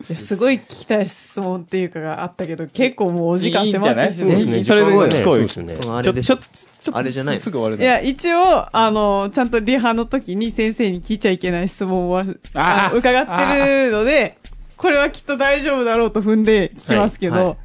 [0.08, 4.26] いや、すごい聞きたい質問っていうかがあったけど、結構もうお時間迫ってきてる。
[4.26, 4.64] そうですね。
[4.64, 5.48] それで聞こうよ。
[5.48, 5.66] そう
[6.04, 6.36] ちょ、ちょ、
[6.80, 7.50] ちょ、あれじゃないのす。
[7.50, 7.82] ぐ終わるの。
[7.82, 12.24] いや、一応、あの、ちゃんとリハの時に先生に聞いちゃいけない質問は、
[12.54, 14.38] あ伺ってるので、
[14.76, 17.56] これはきっと大丈夫だろうと踏んで聞きますけど、はいはい。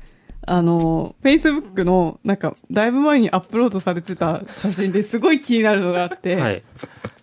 [0.46, 6.64] あの、Facebook の、なんか、だいぶ前にアップロードされてた写真ですごい気になるのがあって、はい。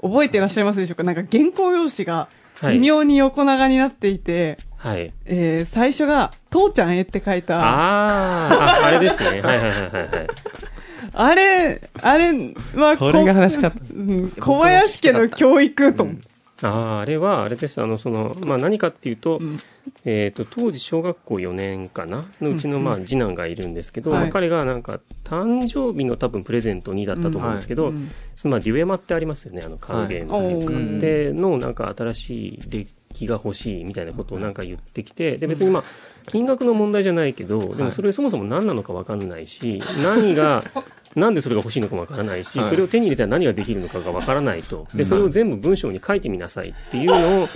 [0.01, 1.03] 覚えてらっしゃいますでしょうか？
[1.03, 5.13] なんか原稿用紙がはい微妙に横長になっていて、はい。
[5.27, 9.29] えー最初が、父ちゃんへって書いた、ああーあ、あれですね。
[9.29, 10.27] はいはいはいはいはい。
[11.35, 12.33] れ、あれ
[12.75, 13.79] はこ、それが話しかった。
[13.95, 16.07] うん小林家の教育と、あ
[16.63, 17.81] あ、あれは、あれです。
[17.81, 19.61] あの、その、まあ何かっていうと、ん。
[20.05, 22.25] えっ、と、当時小学校4年かな？
[22.41, 24.21] のうちの、まあ次男がいるんですけど、はい。
[24.23, 30.65] まあ彼がなんか、誕生日の多分プレゼントにだったと思うんですけど、うんそのまあデュエマってありますよね、あの、カードゲームってい。
[30.65, 35.85] うか、はいで、のなんか新しいデッキが欲しいみたいなことをなんか言ってきて、で、別にまあ、
[36.27, 40.65] 金額の問題じゃないけど、でもそれそもそも何なのかわかんないし、 何が、
[41.17, 44.87] なんでそれが欲しいのかもわからないし、はいそれを手に入れたら何ができるのかがわからないと。
[44.95, 47.49] で、それを全部文章に書いてみなさいっていうのを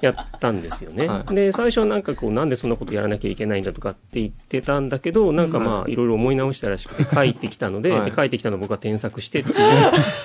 [0.00, 1.08] やったんですよね。
[1.08, 9.54] はいで、最初はなんかこう、なんでそんなことやらなきゃいけないんだとかって言ってたんだけど、なんかまあ、いろいろ思い直したらしくて書いてきたので、はいで書いてきたのを僕は添削してってい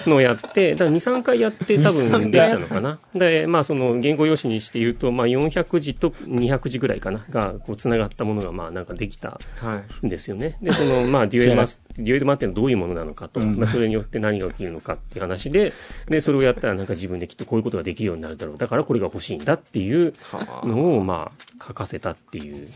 [0.05, 2.99] うのをやって、だから2、3回やって多分できたのかな。
[3.13, 10.05] で、まあその言語用紙にして言うと、まあ400字と200字ぐらいかな、がこう繋がったものがまあなんかできたはい。
[10.05, 10.57] んですよね。
[10.61, 15.73] で、その、まあ、デュエルマス、デュエルマっていうのはどういうものなのかと、うんまあ、それによって何が起きるのかっていう話で、
[16.07, 18.57] で、それをやったらなんか自分できっとこういうことができるようになるだろう。
[18.57, 22.67] だからこれが欲しいんだっていうはあのを、まあ、書かせたっていう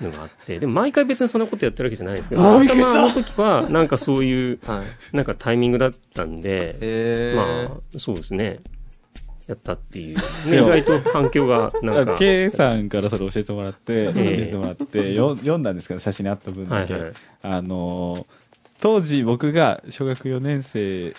[0.00, 5.16] のがあって、でも毎回別にそんなことやってるわけじゃないんですけど、たまたまあの時は、なんかそういう、はい。
[5.16, 7.68] なんかタイミングだったんで、えー。
[7.68, 8.60] まあ、そうですね。
[9.46, 10.18] やったっていう。
[10.46, 12.16] 意外と反響が、なんか。
[12.18, 16.92] K さんからそれ教えてもらって、教ええてもらって、よ読んだんですけど、写真にあった分だけ。
[16.92, 18.47] はいはいあのー
[18.80, 21.14] 当時僕が小学4年生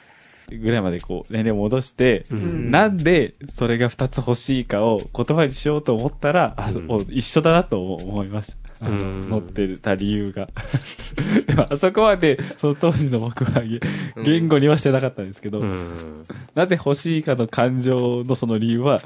[0.58, 8.58] ぐらいまでこう、年齢を戻して、うんなんでそれが2つ欲しいかを言葉にしようと思ったら、あうんもう一緒だなと思いました。
[8.82, 10.50] あのうん乗ってた理由が。
[11.48, 13.80] でもあそこまで、その当時の僕は言
[14.24, 16.24] 言語にはしてなかったんですけど、うん。
[16.56, 19.02] なぜ欲しいかの感情のその理由は、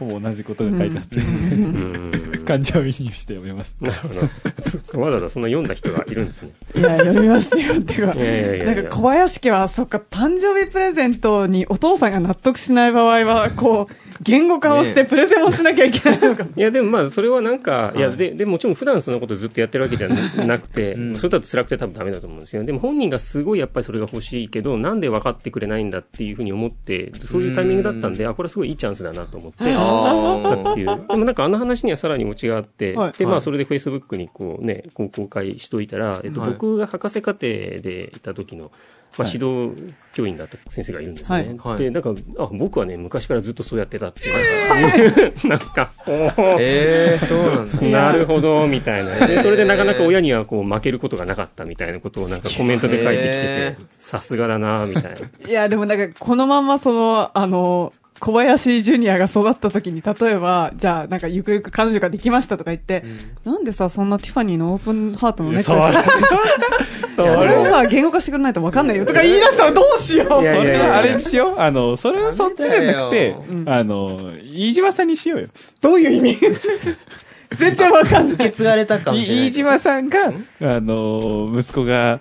[0.00, 2.29] ほぼ同じことが書いてあって、うん。
[2.44, 3.86] 感情移入して読めました。
[3.86, 4.20] なるほど。
[4.62, 6.52] そっかわざわざそんな読んだ人がいるんですね。
[6.74, 7.80] いや、読みましたよ。
[7.80, 16.46] っていうかい、やいやいややないんか小林家は、そっか、誕生日プレゼントにお父さんが納得しない場合は、こう、言語化をしてプレゼンをしなきゃいけないのか。
[16.54, 22.64] いや、でもまあ、それはなんか、いや、で、でもちろん普段そのことずっとやってるわけじゃななくて、うんそれだと辛くて多分ダメだと思うんですよ。
[22.64, 29.64] でも本人がすごいやっぱりそれが欲しいけど、なんで分かってくれないんだっていうふうに思って、そういうタイミングだったんで、あ、これはすごいいいチャンスだなと思って。
[29.64, 30.86] っていう。
[30.86, 38.70] でもなんかあの話にはさらにオチがあって、はいで、まはいあそれで Facebook にこうね、こう公開しといたら、えっと、はい僕が博士課程でいた時の、
[39.18, 39.74] まあはい指導
[40.12, 41.38] 教員だった先生がいるんですね。
[41.38, 44.22] はいはいで、なんか、あ、僕はね、昔からずっとそうやってたって、
[45.46, 47.92] なんか、なんか、えー、そうなんですね。
[47.92, 49.26] なるほど、みたいな。
[49.26, 55.48] で、それでなかなか親にはこう負けることがなかったみたいなことをなんかコメントで書いてきてへて、さすがだな、みたいな。
[55.48, 63.02] いや、でもなんか、このまんまその、あの、小林ジュニアが育った時に、例えば、じゃあ、なんか、ゆくゆく彼女ができましたとか言って、
[63.44, 70.28] なんでさ、そんなティファニーのオープンハートのネックレスそうそれをさ、言語化してくれないと分かんないよとか言い出したらどうしよう。
[70.28, 71.58] それはあれにしよう。
[71.60, 75.48] あの、それはそっちじゃなくてあの、飯島さんにしようよ。
[75.80, 76.38] どういう意味？
[77.56, 78.34] 全然わかんない。
[78.34, 79.46] 受け継がれたかもしれない。
[79.48, 82.20] 飯島さんが、あの、息子が、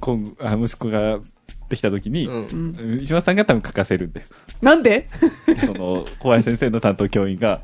[0.00, 1.18] 今後あ息子が
[1.68, 4.26] できた時に、うんうん飯島さんが多分書かせるんだよ。
[4.62, 5.08] なんで？
[5.64, 7.60] その、小林先生の担当教員が、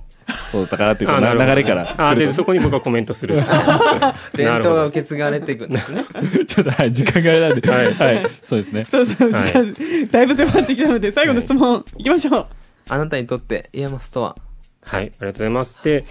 [0.50, 3.36] そうだからっていうか、流れからあ、で、そこに僕はコメントする。
[4.34, 6.04] 伝なるほど統が受け継がれていくんですね。
[6.04, 6.44] と。
[6.44, 8.86] ちょっと、はい、時間があれなんで、はい、そうですね。
[8.90, 12.46] そうそう、時はい間、だいぶ迫ってきたので、最後の質問、いきましょう。
[12.88, 14.36] あなたにとって、 IAMAS とは？
[14.82, 15.78] はい、ありがとうございます。
[15.82, 16.04] で、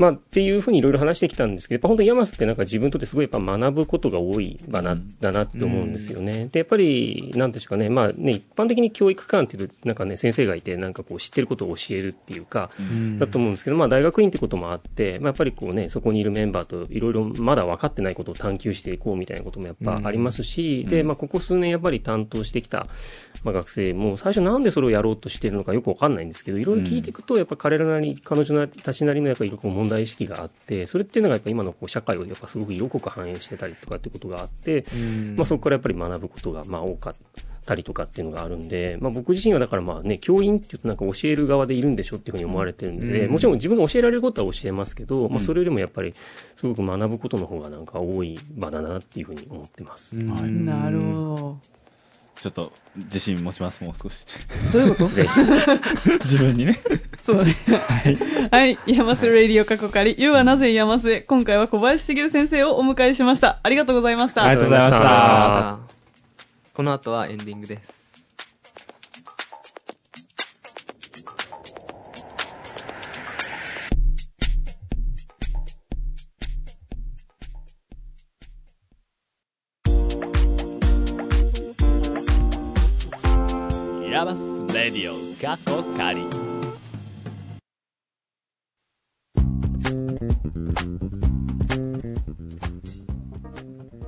[0.00, 6.48] まあ、っていうふうにいろいろ話してきたんですけど、やっぱ本当に IAMAS ってなんか自分にとってすごいやっぱ学ぶことが多い場な、だなって思うんですよね。
[6.50, 12.70] で、やっぱり、なんですかね、まあね、一般的に教育機関っていうと、なんかね、先生がいて、なんかこう知ってることを教えるっていうか、
[13.18, 22.86] だと思うんですけど、まあ大学院ってこともあって、まあやっぱりこうね、そこにいるメンバーといろいろまだ分かってないことを探求していこうみたいなこともやっぱありますし、で、まあここ数年やっぱり担当してきた、
[23.44, 34.84] まあ学生も最初なんでそれをやろうとしてるのかよくわかんないんですけど、いろいろ聞いていくと、やっぱ彼らなり、彼女たちなりのやっぱりこう問題意識があって、それっていうのがやっぱ今のこう社会をやっぱすごく色濃く反映してたりとかっていうことがあって、
[35.36, 37.14] まあそこからやっぱり学ぶことがまあ多かっ
[37.66, 46.14] たりとかっていうのがあるんで、まあ僕自身はだからまあね、教員っていうとなんか教える側でいるんでしょっていうふうに思われてるんで、もちろん自分が教えられることは教えますけど、まあそれよりもやっぱり
[46.56, 50.16] すごく学ぶことの方がなんか多い場だなっていうふうに思ってます。
[50.16, 50.50] はい。
[50.50, 51.58] なるほ
[52.40, 54.24] ちょっと、自信持ちます、もう少し。
[54.72, 54.78] ど。
[54.80, 55.10] どういうこと？
[56.24, 56.80] 自分にね。
[57.24, 57.54] そうだね。
[58.50, 58.78] はい。
[58.86, 61.20] IAMAS Radio カッコ仮、You はなぜ IAMAS へ。
[61.20, 63.60] 今回は小林茂先生をお迎えしました。
[63.62, 64.44] ありがとうございました。
[64.44, 65.78] ありがとうございました。
[66.72, 67.99] この後はエンディングです。
[84.90, 86.20] レディオ過去仮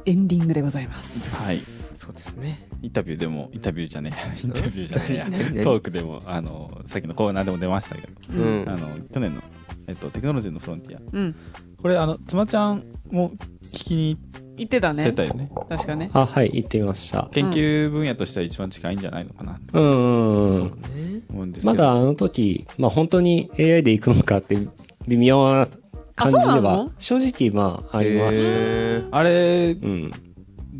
[0.05, 1.37] エンディングでございます。
[1.37, 1.61] はい。
[1.97, 2.69] そうですね。
[2.83, 8.65] インタビューでも、インタビューじゃねえや、インタビューじゃねえや トークでも、あの、さっきのコーナーでも出ましたけど、うん。
[8.69, 9.43] あの、去年の、
[9.87, 11.01] えっと、テクノロジーのフロンティア。
[11.13, 11.37] うん。
[11.81, 13.31] これ、あの、つまちゃんも
[13.71, 15.17] 聞きに言ってたね行って。
[15.17, 15.51] たよね。
[15.69, 16.11] 確かね。
[16.13, 17.29] あ、はい、行ってみました。
[17.33, 20.57] 研究分野としては一番近いんじゃないのかな、うんうんうん。
[20.57, 20.73] そうね。
[21.31, 21.73] 思うんですけど。
[21.73, 24.57] まだあの時、まあ本当に AI で行くのかって
[25.09, 25.69] 微妙な
[26.15, 28.55] 感じであそうなはの、正直まあありました。
[28.57, 30.11] へあれ、うん。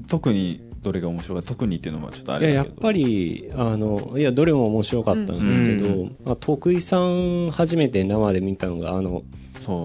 [0.09, 1.49] 特にどれが面白かった？
[1.49, 2.75] 特にっていうのはちょっとあいや、れだけど。
[2.75, 9.23] やっぱり、あの、いや、どれも面白かったんですけど、うんまあ、徳井さん初めて生で見たのが、あの。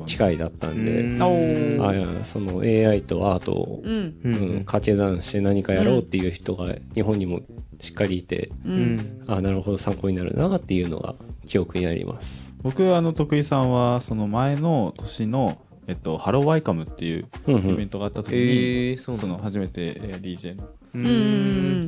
[0.06, 3.94] 機械だったんで、あその AI とアートを、うん。
[3.94, 7.42] ううんん、掛け算して何かやろうっていう人が日本にも
[7.80, 8.70] しっかりいて、う。
[8.70, 9.24] うんん。
[9.28, 11.16] あなるほど参考になるなっていうのが
[11.46, 12.54] 記憶にあります。
[12.62, 15.58] 僕、あの、徳井さんは、その前の年の、
[15.88, 21.06] えっと、ハローワイカムっていうイうんうんベントがあった時に、へえ、そうなんだその初めてえー DJ の、ううん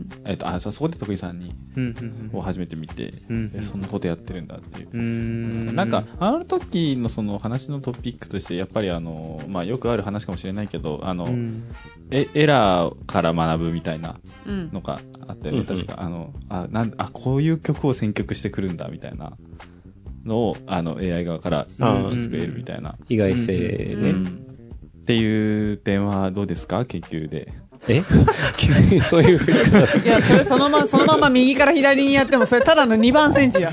[0.02, 0.10] ん。
[0.26, 2.30] えっと、あ、そこで徳井さんに、うん。
[2.34, 3.14] を初めて見て、
[3.62, 4.90] そんなことやってるんだっていう。
[4.94, 5.76] うん。
[5.76, 11.64] なんか、あの時のその話のトピックとして、やっぱりあの、まあ、よくある話かもしれないけど、あの、うん、
[12.12, 14.70] えエラーから学ぶみたいなうん。
[14.72, 15.96] のがあったよね、確か。
[16.02, 19.34] あの、あ、なん、あ、こういう曲を選曲してくるんだ、みたいな
[20.26, 22.96] のを、あの、AI 側から作れるみたいな。
[23.10, 23.56] 意外性
[23.96, 24.10] うんね。
[24.12, 24.46] うん
[25.00, 26.86] っていう点はどうですか？
[26.86, 27.52] 研究で。
[27.88, 28.02] え？
[28.58, 33.72] 急にそういうふうにいや、それそのま、そのまま右から左にやっても、それただの2番センチや。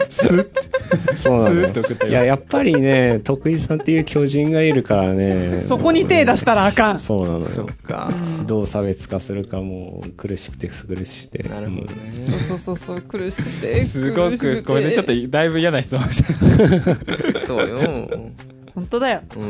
[1.16, 5.62] そうなのスーッと送ったよいや、やっぱりね、徳井さんっていう巨人がいるからね。
[5.66, 6.98] そこに手出したらあかん。
[6.98, 7.68] そうなのよ。
[7.84, 8.12] か。
[8.46, 11.48] どう差別化するかもう苦しくて苦しくて。
[11.48, 11.88] なるほどね。
[12.22, 13.84] そうそうそうそう、苦しくて。
[13.84, 17.40] すご苦しくく、これね、ちょっとだいぶ嫌な質問した。
[17.46, 18.30] そうよ。
[18.76, 19.22] 本当だよ。
[19.34, 19.42] うん。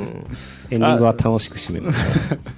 [0.71, 2.01] エンディングは楽しく締めましょ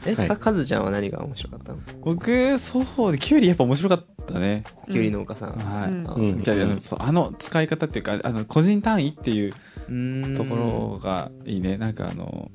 [0.07, 1.79] え、はいかかずちゃんは何が面白かったの？
[2.03, 4.65] 僕、そうで、キュウリやっぱ面白かったね。
[4.91, 5.53] きゅうり農家さん。
[5.53, 5.91] はい。
[5.91, 6.21] うんあう。
[6.21, 6.43] うん。
[6.43, 9.55] じゃああのそうあの使い方っていうか、あの、個人単位っていう
[9.89, 11.79] うんところがいいね。
[11.79, 12.51] なんかあの、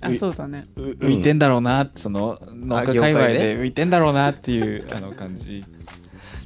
[0.00, 0.66] あ、そうだね。
[0.76, 3.58] う浮いてんだろうなって、その、農家界隈で？
[3.58, 5.62] 浮いてんだろうなっていう、あの感じ。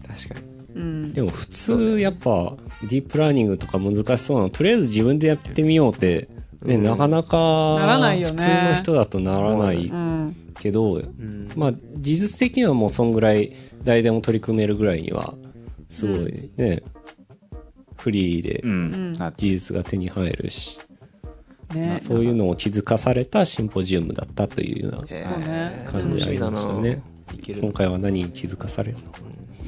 [0.08, 0.46] 確かに。
[0.74, 1.12] うん。
[1.12, 6.28] でも普通やっぱディープラーニングとか難しそうなのとりあえず自分でやってみようって、
[6.62, 6.82] ねうん。
[6.82, 8.34] なかなかならないよね。
[8.34, 10.36] 普通の人だとならないうん。
[10.58, 11.50] けど、うん。
[11.56, 13.52] まあ技術的にはもうそんぐらい
[13.84, 15.34] 誰でも取り組めるぐらいには
[15.88, 16.82] すごいね、
[17.96, 18.62] フリーで
[19.36, 20.78] 技術が手に入るし、
[21.74, 21.98] ね。
[22.00, 24.98] そういうのを気づかされたシンポジウムだったというような
[25.90, 27.02] 感じありましたね。
[27.60, 29.12] 今回は何に気づかされるの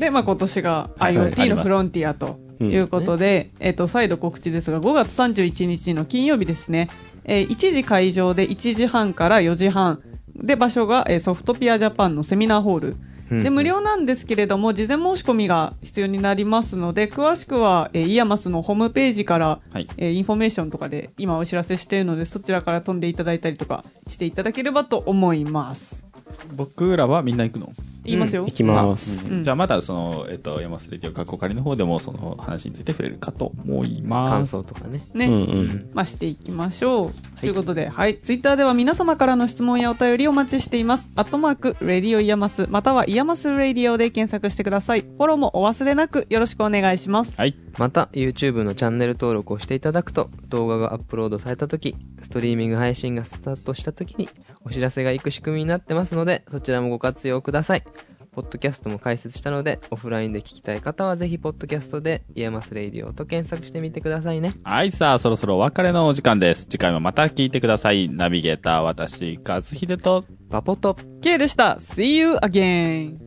[0.01, 6.89] で、まあ今年がはい IoT のフロンティアということで、えっ、と、再度告知ですが、5月31日の金曜日ですね、
[7.25, 10.01] えー1時開場で1時半から4時半、
[10.35, 12.97] で、場所が、えーソフトピアジャパンのセミナーホール。
[13.31, 13.43] うん。
[13.43, 19.87] で、無料なんですけれども、事前申し込みが必要になりますので、詳しくは、えー IAMAS のホームページから、はい。
[19.99, 26.10] えーインフォメーションとかで今お知らせしているので、そちらから飛んでいただいたりとかしていただければと思います。
[26.53, 27.73] 僕らはみんな行くの？
[28.03, 28.45] 言いますよ。
[28.47, 29.27] 行きます。
[29.27, 34.53] うんじゃあまだその、えっと、山瀬レディオ過去仮の方でもその話について触れるかと思います。
[34.53, 35.03] 感想とかね。
[35.13, 35.27] ね。
[35.27, 35.91] うんうん。
[35.93, 37.41] まあ、していきましょう。
[37.41, 38.19] ということで、はい。
[38.19, 41.11] ツイッターでは皆様からの質問やお便りをお待ちしています。
[41.15, 45.03] アットマーク、 Radio IAMAS、または IAMAS Radio で検索してください。
[45.03, 47.37] フォローもお忘れなくよろしくお願いします。
[47.37, 47.55] はい。
[47.79, 54.29] また YouTube のチャンネル登録をしていただくと動画がアップロードされた時ストリーミング配信がスタートした時に
[54.65, 57.85] お知らせが行く仕組みになってますのでそちらもご活用ください
[58.33, 66.67] ポッドキャストも開設したのでオフラインで聞きたい方はぜひポッドキャストで IAMAS Radio と検索してみてくださいねはい、さあ、そろそろお別れのお時間です。
[66.67, 68.09] 次回もまた聞いてください。
[68.09, 71.79] ナビゲーター、私、和秀と、パポと K でした。
[71.81, 73.19] See you again!